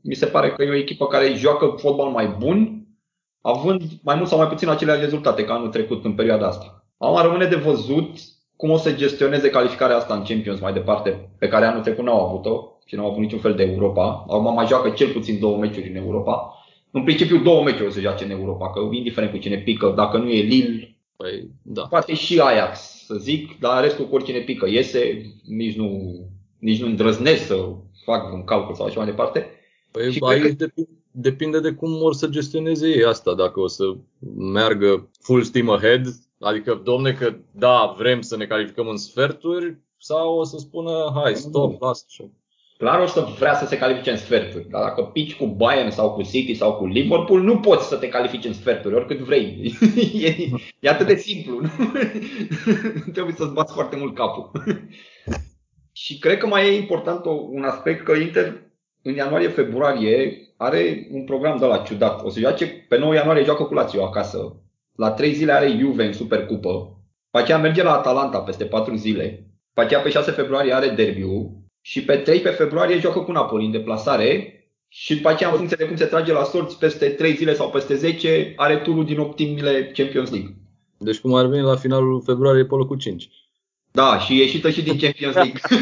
[0.00, 2.86] mi se pare că e o echipă care joacă fotbal mai bun,
[3.40, 6.84] având mai mult sau mai puțin aceleași rezultate ca anul trecut în perioada asta.
[6.98, 8.16] Acum rămâne de văzut
[8.56, 12.26] cum o să gestioneze calificarea asta în Champions mai departe, pe care anul trecut n-au
[12.26, 14.24] avut-o și n-au avut niciun fel de Europa.
[14.28, 16.58] Acum mai joacă cel puțin două meciuri în Europa.
[16.90, 20.18] În principiu două meciuri o să joace în Europa, că indiferent cu cine pică, dacă
[20.18, 21.82] nu e Lille, păi, da.
[21.82, 26.14] poate și Ajax, să zic, dar restul cu oricine pică iese, nici nu,
[26.58, 27.56] nici nu îndrăznesc să
[28.04, 29.46] fac un calcul sau așa mai departe.
[29.90, 30.66] Păi și aici că...
[31.10, 33.84] depinde de cum vor să gestioneze ei asta, dacă o să
[34.36, 36.06] meargă full steam ahead
[36.44, 41.34] Adică, domne, că da, vrem să ne calificăm în sferturi sau o să spună, hai,
[41.34, 42.30] stop, lasă așa.
[42.78, 46.12] Clar o să vrea să se califice în sferturi, dar dacă pici cu Bayern sau
[46.12, 49.74] cu City sau cu Liverpool, nu poți să te califici în sferturi, oricât vrei.
[50.26, 50.34] e,
[50.80, 51.60] e atât de simplu.
[53.06, 53.12] Nu?
[53.12, 54.50] Trebuie să-ți bați foarte mult capul.
[55.92, 58.62] Și cred că mai e important un aspect că Inter
[59.02, 62.24] în ianuarie-februarie are un program de la ciudat.
[62.24, 64.63] O să joace pe 9 ianuarie joacă cu Lazio acasă
[64.96, 66.70] la 3 zile are Juve în Supercupă.
[67.24, 69.46] După aceea merge la Atalanta peste 4 zile.
[69.68, 71.64] După aceea pe 6 februarie are derbiu.
[71.80, 74.58] Și pe 13 februarie joacă cu Napoli în deplasare.
[74.88, 77.70] Și după aceea, în funcție de cum se trage la sorți, peste 3 zile sau
[77.70, 80.54] peste 10, are turul din optimile Champions League.
[80.98, 83.28] Deci cum ar veni la finalul februarie pe locul 5.
[83.92, 85.60] Da, și ieșită și din Champions League.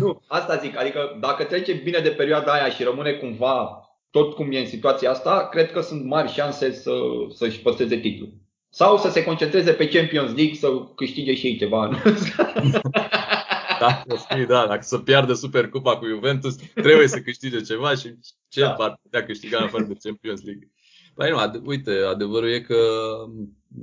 [0.00, 3.85] nu, asta zic, adică dacă trece bine de perioada aia și rămâne cumva
[4.16, 6.90] tot cum e în situația asta, cred că sunt mari șanse să,
[7.34, 8.32] să-și păstreze titlul.
[8.68, 11.88] Sau să se concentreze pe Champions League să câștige și ei ceva.
[13.80, 18.14] da, fi, da, dacă să piardă Supercupa cu Juventus, trebuie să câștige ceva și
[18.48, 18.74] ce da.
[18.74, 20.70] ar putea câștiga în afară de Champions League.
[21.14, 22.78] Păi nu, ade- uite, adevărul e că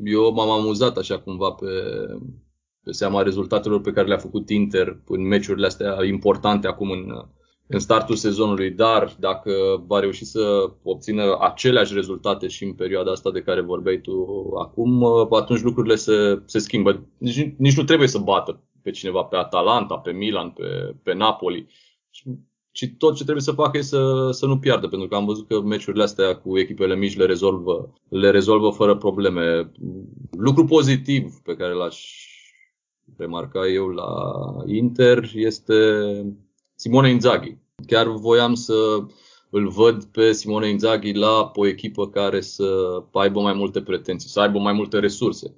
[0.04, 1.68] eu m-am amuzat așa cumva pe,
[2.84, 7.26] pe seama rezultatelor pe care le-a făcut Inter în meciurile astea importante acum în,
[7.68, 9.52] în startul sezonului, dar dacă
[9.88, 14.26] va reuși să obțină aceleași rezultate și în perioada asta de care vorbeai tu
[14.60, 15.04] acum,
[15.34, 17.06] atunci lucrurile se, se schimbă.
[17.18, 21.68] Nici, nici nu trebuie să bată pe cineva, pe Atalanta, pe Milan, pe, pe Napoli.
[22.72, 25.48] Ci tot ce trebuie să facă e să, să nu piardă, pentru că am văzut
[25.48, 29.72] că meciurile astea cu echipele mici le rezolvă, le rezolvă fără probleme.
[30.32, 32.28] Lucru pozitiv pe care l-aș
[33.18, 34.12] remarca eu la
[34.66, 35.74] Inter este
[36.84, 37.58] Simone Inzaghi.
[37.88, 38.74] Chiar voiam să
[39.50, 42.66] îl văd pe Simone Inzaghi la o echipă care să
[43.12, 45.56] aibă mai multe pretenții, să aibă mai multe resurse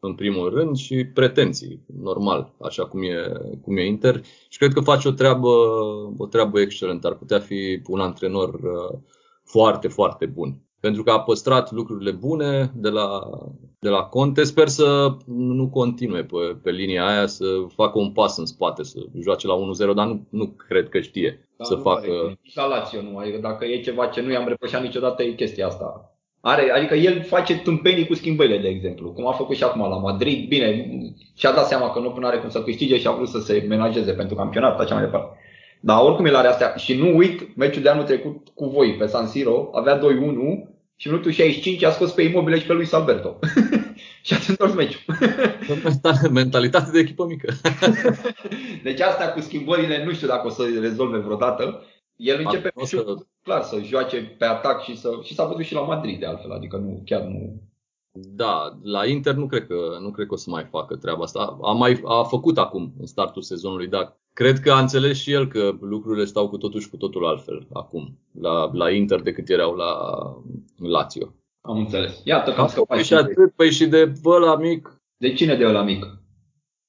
[0.00, 4.24] în primul rând și pretenții, normal, așa cum e, cum e Inter.
[4.48, 5.48] Și cred că face o treabă,
[6.16, 7.06] o treabă excelentă.
[7.06, 8.98] Ar putea fi un antrenor uh,
[9.44, 13.20] foarte, foarte bun pentru că a păstrat lucrurile bune de la,
[13.78, 14.42] de la Conte.
[14.44, 18.98] Sper să nu continue pe, pe linia aia, să facă un pas în spate, să
[19.20, 19.54] joace la
[19.90, 22.10] 1-0, dar nu, nu cred că știe da, să nu facă.
[22.10, 25.30] Are, nici la Lazio nu, adică dacă e ceva ce nu i-am reproșat niciodată e
[25.30, 26.16] chestia asta.
[26.40, 29.96] Are, adică el face tâmpenii cu schimbările, de exemplu, cum a făcut și acum la
[29.96, 30.48] Madrid.
[30.48, 30.90] Bine,
[31.34, 33.64] și-a dat seama că nu până are cum să câștige și a vrut să se
[33.68, 35.36] menajeze pentru campionat, așa mai departe.
[35.80, 36.74] Dar oricum el are astea.
[36.76, 40.02] Și nu uit, meciul de anul trecut cu voi pe San Siro, avea 2-1
[41.02, 43.38] și minutul 65 a scos pe Imobile și pe lui Alberto.
[44.26, 45.00] și ați întors meciul.
[46.30, 47.52] Mentalitate de echipă mică.
[48.84, 51.82] deci asta cu schimbările, nu știu dacă o să rezolve vreodată.
[52.16, 53.14] El începe să...
[53.42, 56.52] clar să joace pe atac și, să, și s-a văzut și la Madrid de altfel,
[56.52, 57.62] adică nu, chiar nu,
[58.12, 61.58] da, la Inter nu cred că, nu cred că o să mai facă treaba asta.
[61.62, 65.48] A, mai, a făcut acum în startul sezonului, dar cred că a înțeles și el
[65.48, 69.74] că lucrurile stau cu totul și cu totul altfel acum la, la Inter decât erau
[69.74, 69.92] la
[70.76, 71.34] Lazio.
[71.60, 72.20] Am înțeles.
[72.24, 75.00] Iată că am scăpat și, și atât, păi și de ăla mic.
[75.16, 76.06] De cine de ăla mic?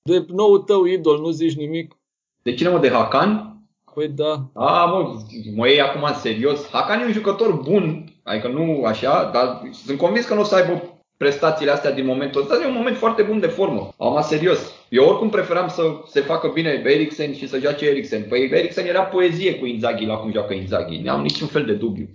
[0.01, 1.97] De nou tău idol, nu zici nimic.
[2.41, 3.57] De cine mă, de Hakan?
[3.93, 4.49] Păi da.
[4.53, 5.15] A, mă,
[5.55, 6.69] mă iei acum în serios.
[6.69, 10.55] Hakan e un jucător bun, adică nu așa, dar sunt convins că nu o să
[10.55, 12.59] aibă prestațiile astea din momentul ăsta.
[12.61, 13.93] E un moment foarte bun de formă.
[13.97, 14.59] Am serios.
[14.89, 18.25] Eu oricum preferam să se facă bine Eriksen și să joace Eriksen.
[18.29, 20.97] Păi Eriksen era poezie cu Inzaghi la cum joacă Inzaghi.
[20.97, 22.09] Nu am niciun fel de dubiu.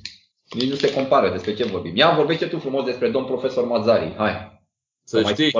[0.51, 1.97] Nici nu se compară despre ce vorbim.
[1.97, 4.15] Ia vorbește tu frumos despre domn profesor Mazari.
[4.17, 4.61] Hai.
[5.05, 5.53] Să știi,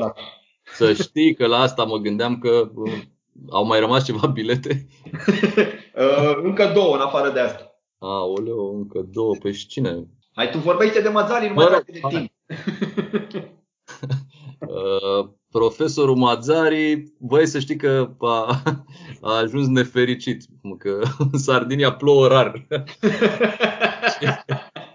[0.65, 2.93] să știi că la asta mă gândeam că uh,
[3.51, 4.87] au mai rămas ceva bilete?
[5.95, 7.69] uh, încă două în afară de asta.
[7.99, 9.35] Aoleu, încă două.
[9.35, 10.07] Păi și cine?
[10.35, 12.31] Hai, tu vorbește de Mazari, nu mai rog, de timp.
[14.61, 18.63] Uh, profesorul Mazari, băi să știi că a,
[19.21, 20.45] a ajuns nefericit,
[20.79, 21.01] că
[21.33, 22.67] în Sardinia plouă rar.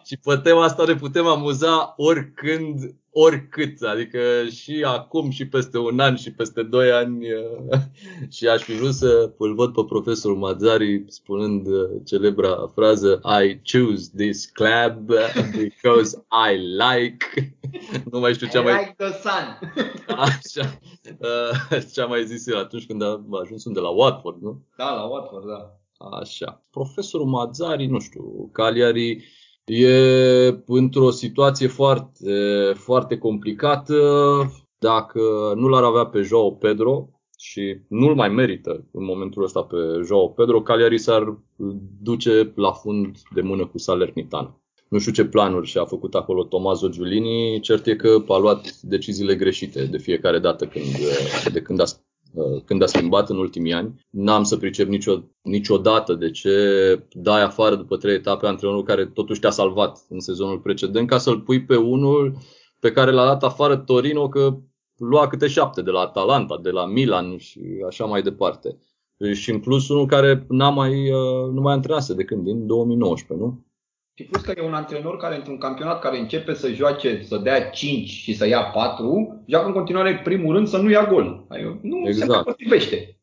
[0.05, 3.81] Și pe tema asta ne putem amuza oricând, oricât.
[3.81, 4.19] Adică
[4.51, 7.25] și acum, și peste un an, și peste doi ani.
[8.35, 11.67] Și aș fi vrut să îl văd pe profesorul Mazari spunând
[12.05, 15.05] celebra frază I choose this club
[15.63, 17.57] because I like.
[18.11, 18.73] Nu mai știu ce I mai...
[18.73, 19.71] like the sun.
[20.17, 20.79] Așa.
[21.93, 24.61] Ce a mai zis el atunci când a ajuns unde la Watford, nu?
[24.77, 25.79] Da, la Watford, da.
[26.19, 26.63] Așa.
[26.71, 29.23] Profesorul Mazari, nu știu, Cagliari
[29.65, 29.97] e
[30.65, 33.97] într-o situație foarte, foarte complicată.
[34.77, 35.19] Dacă
[35.55, 40.27] nu l-ar avea pe Joao Pedro și nu-l mai merită în momentul ăsta pe Joao
[40.27, 41.37] Pedro, Cagliari s-ar
[42.01, 44.57] duce la fund de mână cu Salernitana.
[44.89, 49.35] Nu știu ce planuri și-a făcut acolo Tomazo Giulini, cert e că a luat deciziile
[49.35, 50.85] greșite de fiecare dată când,
[51.53, 52.12] de când a Uh,
[52.65, 54.05] când a schimbat în ultimii ani.
[54.09, 56.55] N-am să pricep nicio, niciodată de ce
[57.11, 61.39] dai afară după trei etape antrenorul care totuși te-a salvat în sezonul precedent ca să-l
[61.39, 62.37] pui pe unul
[62.79, 64.57] pe care l-a dat afară Torino că
[64.97, 68.77] lua câte șapte de la Atalanta, de la Milan și așa mai departe.
[69.33, 73.45] Și în plus unul care n-a mai, uh, nu mai antrenase de când, din 2019,
[73.45, 73.65] nu?
[74.15, 77.69] Și plus că e un antrenor care într-un campionat care începe să joace, să dea
[77.69, 81.45] 5 și să ia 4, joacă în continuare primul rând să nu ia gol.
[81.47, 82.29] Adică nu exact.
[82.29, 83.17] se mai potrivește.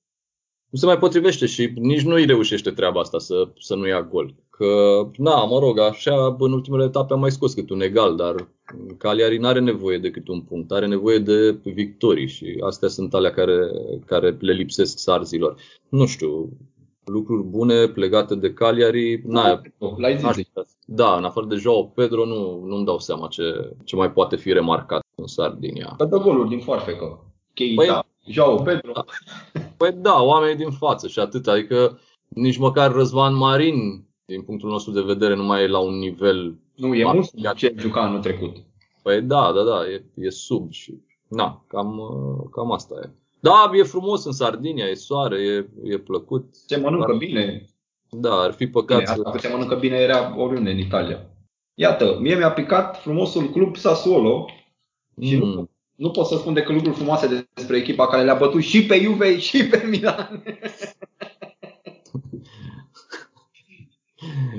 [0.70, 4.02] Nu se mai potrivește și nici nu îi reușește treaba asta să, să nu ia
[4.02, 4.34] gol.
[4.50, 4.66] Că,
[5.16, 8.48] na, mă rog, așa în ultimele etape am mai scos cât un egal, dar
[8.98, 13.14] Cagliari nu are nevoie de cât un punct, are nevoie de victorii și astea sunt
[13.14, 13.58] alea care,
[14.06, 15.54] care le lipsesc sarzilor.
[15.88, 16.48] Nu știu,
[17.12, 19.22] lucruri bune legate de Cagliari.
[19.24, 19.60] Da,
[19.96, 20.50] l-ai zis.
[20.84, 24.52] Da, în afară de Joao Pedro nu, nu-mi dau seama ce, ce mai poate fi
[24.52, 25.94] remarcat în Sardinia.
[25.96, 27.24] Dar dă goluri din foarfecă.
[27.54, 28.92] Cheita, păi, Joao Pedro.
[28.92, 29.04] Da.
[29.76, 31.46] Păi da, oamenii din față și atât.
[31.46, 31.98] Adică
[32.28, 36.58] nici măcar Răzvan Marin, din punctul nostru de vedere, nu mai e la un nivel...
[36.76, 38.56] Nu, e mult ce juca anul trecut.
[39.02, 40.94] Păi da, da, da, e, e sub și...
[41.28, 42.00] Na, cam,
[42.50, 43.10] cam asta e.
[43.40, 46.54] Da, e frumos în Sardinia, e soare, e, e plăcut.
[46.66, 47.16] Se mănâncă dar...
[47.16, 47.64] bine.
[48.10, 48.98] Da, ar fi păcat.
[48.98, 51.26] Bine, asta că se mănâncă bine era oriunde în Italia.
[51.74, 54.50] Iată, mie mi-a picat frumosul club Sassuolo
[55.20, 55.48] și mm.
[55.48, 59.00] nu, nu pot să spun decât lucruri frumoase despre echipa care le-a bătut și pe
[59.00, 60.42] Juve și pe Milan.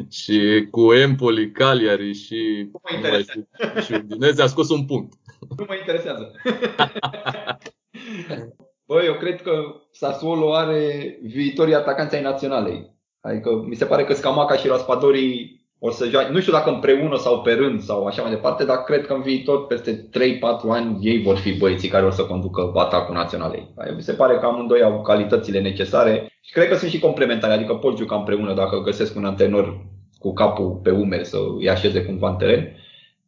[0.10, 3.48] și cu Empoli, Cagliari și, nu mă interesează.
[3.86, 5.14] și Udinese a scos un punct.
[5.58, 6.32] Nu mă interesează.
[8.92, 9.52] Bă, eu cred că
[9.92, 12.96] Sassuolo are viitorii atacanți ai naționalei.
[13.22, 17.18] Adică mi se pare că Scamaca și Raspadori o să joace, nu știu dacă împreună
[17.18, 20.10] sau pe rând sau așa mai departe, dar cred că în viitor, peste 3-4
[20.70, 23.74] ani, ei vor fi băieții care o să conducă atacul naționalei.
[23.78, 27.54] Adică mi se pare că amândoi au calitățile necesare și cred că sunt și complementare,
[27.54, 29.86] adică pot juca împreună dacă găsesc un antrenor
[30.20, 32.76] cu capul pe umeri să îi așeze cumva în teren.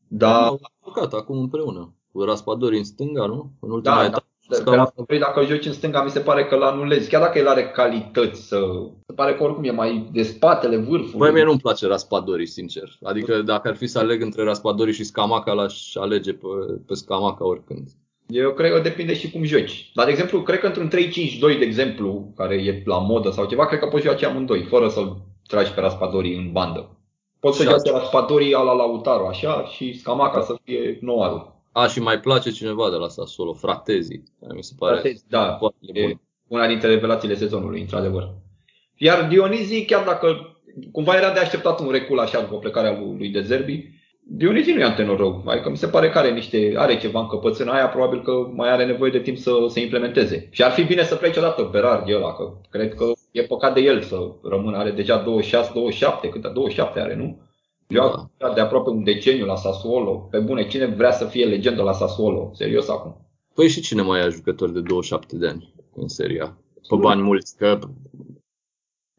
[0.07, 0.43] Dar...
[0.43, 1.93] Au jucat acum împreună.
[2.11, 3.51] Cu Raspadori în stânga, nu?
[3.59, 4.27] În ultima da, etapă.
[4.47, 7.09] Pe la Fabri, dacă joci în stânga, mi se pare că l anulezi.
[7.09, 8.59] Chiar dacă el are calități să...
[9.05, 11.17] Se pare că oricum e mai de spatele vârfului.
[11.17, 12.89] Băi, mie nu-mi place Raspadori, sincer.
[13.03, 16.47] Adică dacă ar fi să aleg între Raspadori și Scamaca, l-aș alege pe,
[16.87, 17.89] pe Scamaca oricând.
[18.27, 19.91] Eu cred că depinde și cum joci.
[19.93, 20.91] Dar, de exemplu, cred că într-un 3-5-2,
[21.39, 25.17] de exemplu, care e la modă sau ceva, cred că poți joace amândoi, fără să-l
[25.47, 26.97] tragi pe Raspadori în bandă.
[27.39, 31.52] Poți să joace Raspadori ala Lautaro, așa, și Scamaca să fie noarul.
[31.73, 34.21] A, și mai place cineva de la Sassuolo, Fratezi.
[34.55, 36.15] Mi se pare Fratezi, da, e
[36.47, 38.29] una dintre revelațiile sezonului, într-adevăr.
[38.97, 40.57] Iar Dionizii, chiar dacă
[40.91, 43.89] cumva era de așteptat un recul așa după plecarea lui De Zerbi,
[44.25, 45.43] Dionizii nu e antenor rău.
[45.45, 48.69] Adică mi se pare că are, niște, are ceva în căpățâna aia, probabil că mai
[48.71, 50.47] are nevoie de timp să se implementeze.
[50.51, 53.81] Și ar fi bine să plece odată Berardi ăla, că cred că e păcat de
[53.81, 54.77] el să rămână.
[54.77, 55.23] Are deja
[56.27, 57.41] 26-27, câte 27 are, nu?
[57.93, 58.53] Joacă da.
[58.53, 60.27] de aproape un deceniu la Sassuolo.
[60.31, 62.51] Pe bune, cine vrea să fie legendă la Sassuolo?
[62.53, 63.23] Serios acum.
[63.53, 66.57] Păi și cine mai ia jucători de 27 de ani în seria?
[66.89, 67.79] Pe bani mulți, că...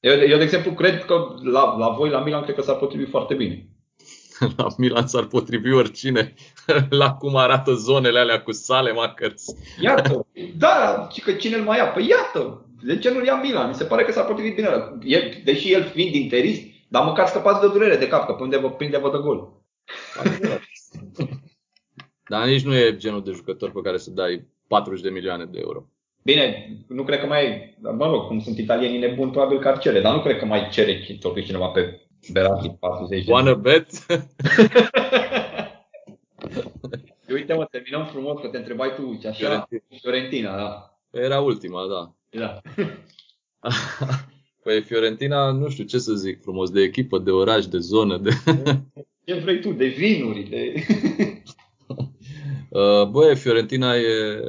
[0.01, 3.11] Eu, eu, de exemplu, cred că la, la voi, la Milan, cred că s-ar potrivi
[3.11, 3.69] foarte bine.
[4.57, 6.35] la Milan s-ar potrivi oricine
[7.01, 9.57] la cum arată zonele alea cu sale macărți.
[9.81, 10.27] Iată,
[10.59, 11.87] da, și că cine îl mai ia?
[11.87, 13.69] Păi iată, de ce nu-l ia Milan?
[13.69, 14.69] Mi se pare că s-ar potrivi bine.
[15.03, 18.57] El, deși el fiind interist, dar măcar scăpați de durere de cap, că pe unde
[18.57, 19.53] vă prinde vă dă gol.
[22.31, 25.59] Dar nici nu e genul de jucător pe care să dai 40 de milioane de
[25.61, 25.89] euro.
[26.23, 30.01] Bine, nu cred că mai, mă rog, cum sunt italienii nebuni, probabil că ar cere,
[30.01, 33.91] dar nu cred că mai cere totuși cineva pe Berardi 40 de Wanna bet?
[37.29, 39.39] Uite mă, terminăm frumos că te întrebai tu ce așa.
[39.39, 40.99] Fiorentina, Fiorentina da.
[41.11, 42.15] Era ultima, da.
[42.31, 42.61] Da.
[44.65, 48.31] Păi Fiorentina, nu știu ce să zic frumos, de echipă, de oraș, de zonă, de...
[49.25, 50.73] Ce vrei tu, de vinuri, de...
[52.71, 54.41] Uh, băi, Fiorentina e,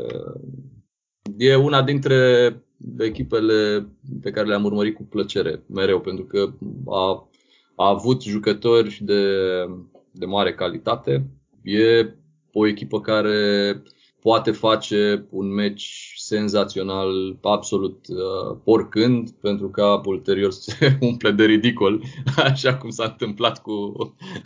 [1.38, 2.16] e una dintre
[2.98, 3.88] echipele
[4.22, 6.54] pe care le-am urmărit cu plăcere mereu, pentru că
[6.88, 7.30] a,
[7.76, 9.24] a avut jucători de,
[10.12, 11.28] de mare calitate.
[11.64, 12.14] E
[12.54, 13.82] o echipă care
[14.22, 22.04] poate face un meci senzațional absolut uh, oricând, pentru că ulterior se umple de ridicol,
[22.38, 23.94] așa cum s-a întâmplat cu,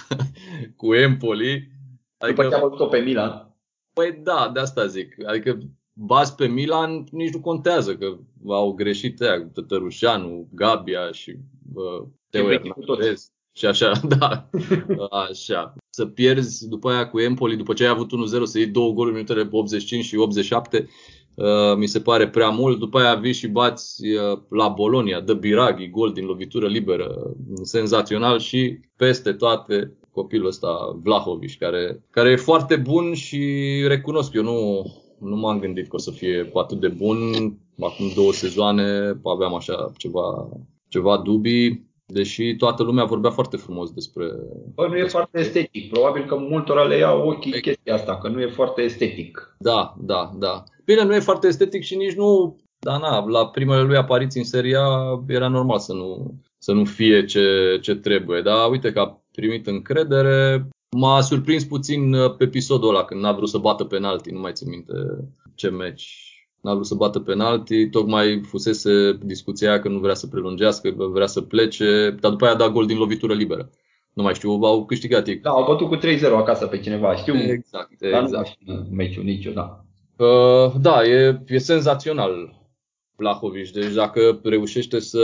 [0.77, 1.71] cu Empoli.
[2.17, 3.53] Adică, După ce a văzut-o pe Milan.
[3.93, 5.27] Păi da, de asta zic.
[5.27, 5.59] Adică
[5.93, 8.17] bați pe Milan, nici nu contează că
[8.47, 11.35] au greșit aia, Tătărușanu, Gabia și
[11.73, 13.31] uh, Teo Hernandez.
[13.51, 14.49] Și așa, da,
[15.09, 15.75] așa.
[15.89, 18.09] Să pierzi după aia cu Empoli, după ce ai avut
[18.39, 20.87] 1-0, să iei două goluri în minutele 85 și 87, uh,
[21.77, 22.79] mi se pare prea mult.
[22.79, 28.39] După aia vii și bați uh, la Bolonia, dă Biraghi, gol din lovitură liberă, senzațional
[28.39, 33.41] și peste toate copilul ăsta, Vlahovic, care, care e foarte bun și
[33.87, 34.85] recunosc, eu nu,
[35.19, 37.17] nu m-am gândit că o să fie atât de bun.
[37.79, 40.49] Acum două sezoane aveam așa ceva,
[40.87, 41.87] ceva dubii.
[42.05, 44.25] Deși toată lumea vorbea foarte frumos despre...
[44.75, 45.07] Bă, nu e despre...
[45.07, 45.89] foarte estetic.
[45.89, 47.59] Probabil că multora le ia ochii e...
[47.59, 49.55] chestia asta, că nu e foarte estetic.
[49.59, 50.63] Da, da, da.
[50.89, 52.57] Bine, nu e foarte estetic și nici nu...
[52.79, 54.85] Da, na, la primele lui apariții în seria
[55.27, 58.41] era normal să nu, să nu fie ce, ce trebuie.
[58.41, 60.67] Dar uite că a primit încredere.
[60.97, 64.69] M-a surprins puțin pe episodul ăla când n-a vrut să bată penalti, nu mai țin
[64.69, 64.93] minte
[65.55, 70.91] ce meci n-a vrut să bată penalti, tocmai fusese discuția că nu vrea să prelungească,
[70.91, 73.69] că vrea să plece, dar după aia a dat gol din lovitură liberă.
[74.13, 75.35] Nu mai știu, au câștigat ei.
[75.35, 75.99] Da, au bătut cu 3-0
[76.35, 77.35] acasă pe cineva, știu.
[77.35, 78.47] Exact, dar exact.
[78.47, 79.83] nu știu meciul nicio, da.
[80.19, 82.59] Uh, da, e, e senzațional
[83.15, 83.71] Vlahovic.
[83.71, 85.23] Deci dacă reușește să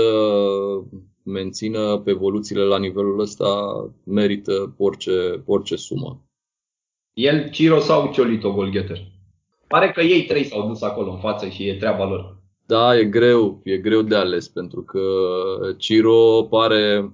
[1.24, 3.46] mențină pe evoluțiile la nivelul ăsta,
[4.04, 6.22] merită orice, orice sumă.
[7.14, 8.98] El, Ciro sau Ciolito Golgheter?
[9.68, 12.38] Pare că ei trei s-au dus acolo în față și e treaba lor.
[12.66, 15.02] Da, e greu, e greu de ales pentru că
[15.78, 17.12] Ciro pare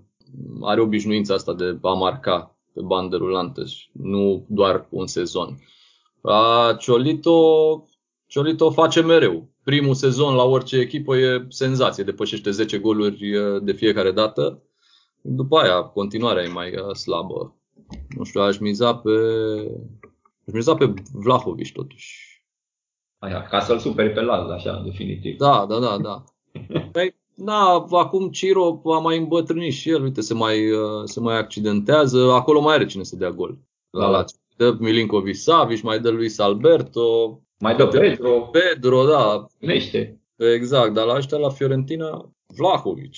[0.62, 5.60] are obișnuința asta de a marca pe bandă rulantă și nu doar un sezon.
[6.22, 7.86] A Ciolito,
[8.28, 9.49] Ciolito face mereu.
[9.63, 14.61] Primul sezon la orice echipă e senzație, depășește 10 goluri de fiecare dată.
[15.22, 17.55] După aia, continuarea e mai slabă.
[18.17, 19.11] Nu știu, aș miza pe,
[20.47, 22.32] aș miza pe Vlahovic totuși.
[23.19, 25.38] Așa, ca să-l superi pe Laz, așa, definitiv.
[25.38, 26.24] Da, da, da, da.
[26.91, 31.38] Păi, da, acum Ciro a mai îmbătrânit și el, uite, se mai, uh, se mai
[31.38, 32.32] accidentează.
[32.32, 33.57] Acolo mai are cine să dea gol.
[33.89, 34.09] La da.
[34.09, 34.38] Lazio.
[34.62, 37.39] Dă Milinkovic Savic, mai dă Luis Alberto.
[37.59, 38.41] Mai dă Pedro.
[38.41, 39.45] Pedro, da.
[39.59, 40.22] Nește.
[40.36, 43.14] Exact, dar la ăștia la Fiorentina, Vlahovic.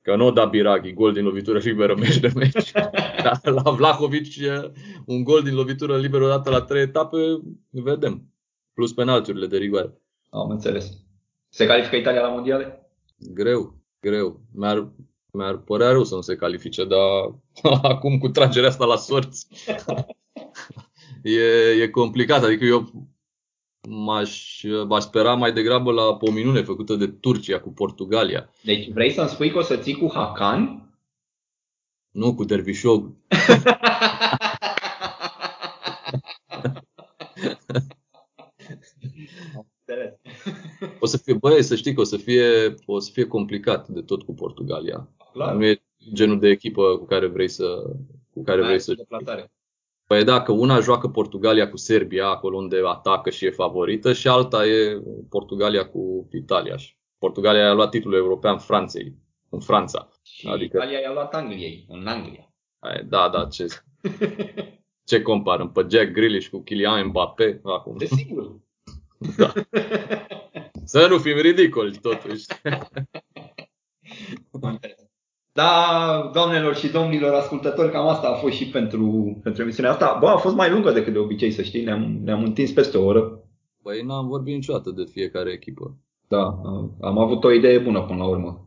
[0.00, 2.72] Că nu da Biraghi, gol din lovitură liberă, meci de meci.
[3.24, 4.26] Dar la Vlahovic,
[5.06, 7.16] un gol din lovitură liberă odată la trei etape,
[7.70, 8.32] vedem
[8.74, 10.00] plus penalturile de rigoare.
[10.30, 10.92] Am înțeles.
[11.48, 12.90] Se califică Italia la mondiale?
[13.16, 14.40] Greu, greu.
[14.54, 14.92] Mi-ar,
[15.32, 17.34] mi-ar părea rău să nu se califice, dar
[17.92, 19.46] acum cu tragerea asta la sorți
[21.22, 22.44] e, e complicat.
[22.44, 23.08] Adică eu
[23.88, 28.50] m-aș, m-aș spera mai degrabă la o minune făcută de Turcia cu Portugalia.
[28.62, 30.90] Deci vrei să-mi spui că o să ții cu Hakan?
[32.10, 33.10] Nu, cu Dervișog.
[41.00, 44.00] o să fie, băi, să știi că o să fie, o să fie complicat de
[44.00, 45.08] tot cu Portugalia.
[45.32, 45.54] Clar.
[45.54, 47.64] Nu e genul de echipă cu care vrei să
[48.32, 48.94] cu care vrei să
[50.06, 54.28] Păi da, că una joacă Portugalia cu Serbia, acolo unde atacă și e favorită, și
[54.28, 56.76] alta e Portugalia cu Italia.
[57.18, 59.14] Portugalia a luat titlul european Franței,
[59.48, 60.08] în Franța.
[60.22, 60.76] Și adică...
[60.76, 62.52] Italia i-a luat Angliei, în Anglia.
[63.04, 63.66] Da, da, ce,
[65.10, 65.72] ce comparăm?
[65.72, 67.96] Pe Jack Grealish cu Kylian Mbappé acum?
[67.96, 68.50] Desigur.
[69.36, 69.52] Da.
[70.84, 72.46] Să nu fim ridicoli, totuși.
[75.54, 80.16] Da, doamnelor și domnilor ascultători, cam asta a fost și pentru, pentru emisiunea asta.
[80.20, 83.04] Bă, a fost mai lungă decât de obicei, să știi, ne-am, ne-am întins peste o
[83.04, 83.40] oră.
[83.82, 85.96] Băi, n-am vorbit niciodată de fiecare echipă.
[86.28, 86.60] Da,
[87.00, 88.66] am avut o idee bună până la urmă.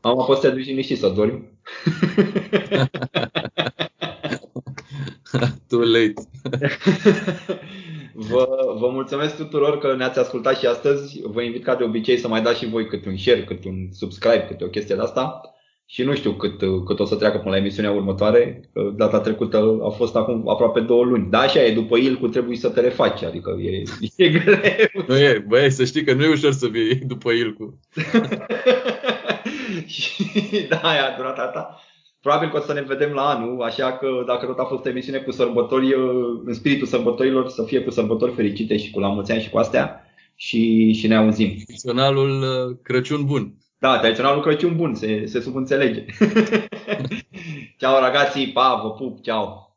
[0.00, 1.48] Am fost să duci niște să dormi.
[5.68, 6.28] Too late.
[8.14, 11.20] Vă, vă mulțumesc tuturor că ne-ați ascultat și astăzi.
[11.24, 13.88] Vă invit ca de obicei să mai dați și voi cât un share, cât un
[13.92, 15.40] subscribe, cât o chestie de asta.
[15.92, 18.70] Și nu știu cât, cât o să treacă până la emisiunea următoare.
[18.96, 21.30] Data trecută a fost acum aproape două luni.
[21.30, 23.82] Da, așa e, după el cu trebuie să te refaci, adică e,
[24.16, 24.54] e greu.
[25.06, 27.78] Nu e, băi, să știi că nu e ușor să vii după el cu.
[29.94, 30.24] și
[30.68, 31.80] da, a durat atâta.
[32.20, 35.18] Probabil că o să ne vedem la anul, așa că dacă tot a fost emisiune
[35.18, 35.94] cu sărbători,
[36.44, 39.58] în spiritul sărbătorilor, să fie cu sărbători fericite și cu la mulți ani și cu
[39.58, 41.48] astea și, și ne auzim.
[41.48, 43.54] Tradiționalul uh, Crăciun bun.
[43.80, 46.04] Da, tradiționalul Crăciun bun, se, se subînțelege.
[47.80, 49.69] ciao ragazzi, pa, vă pup, ciao.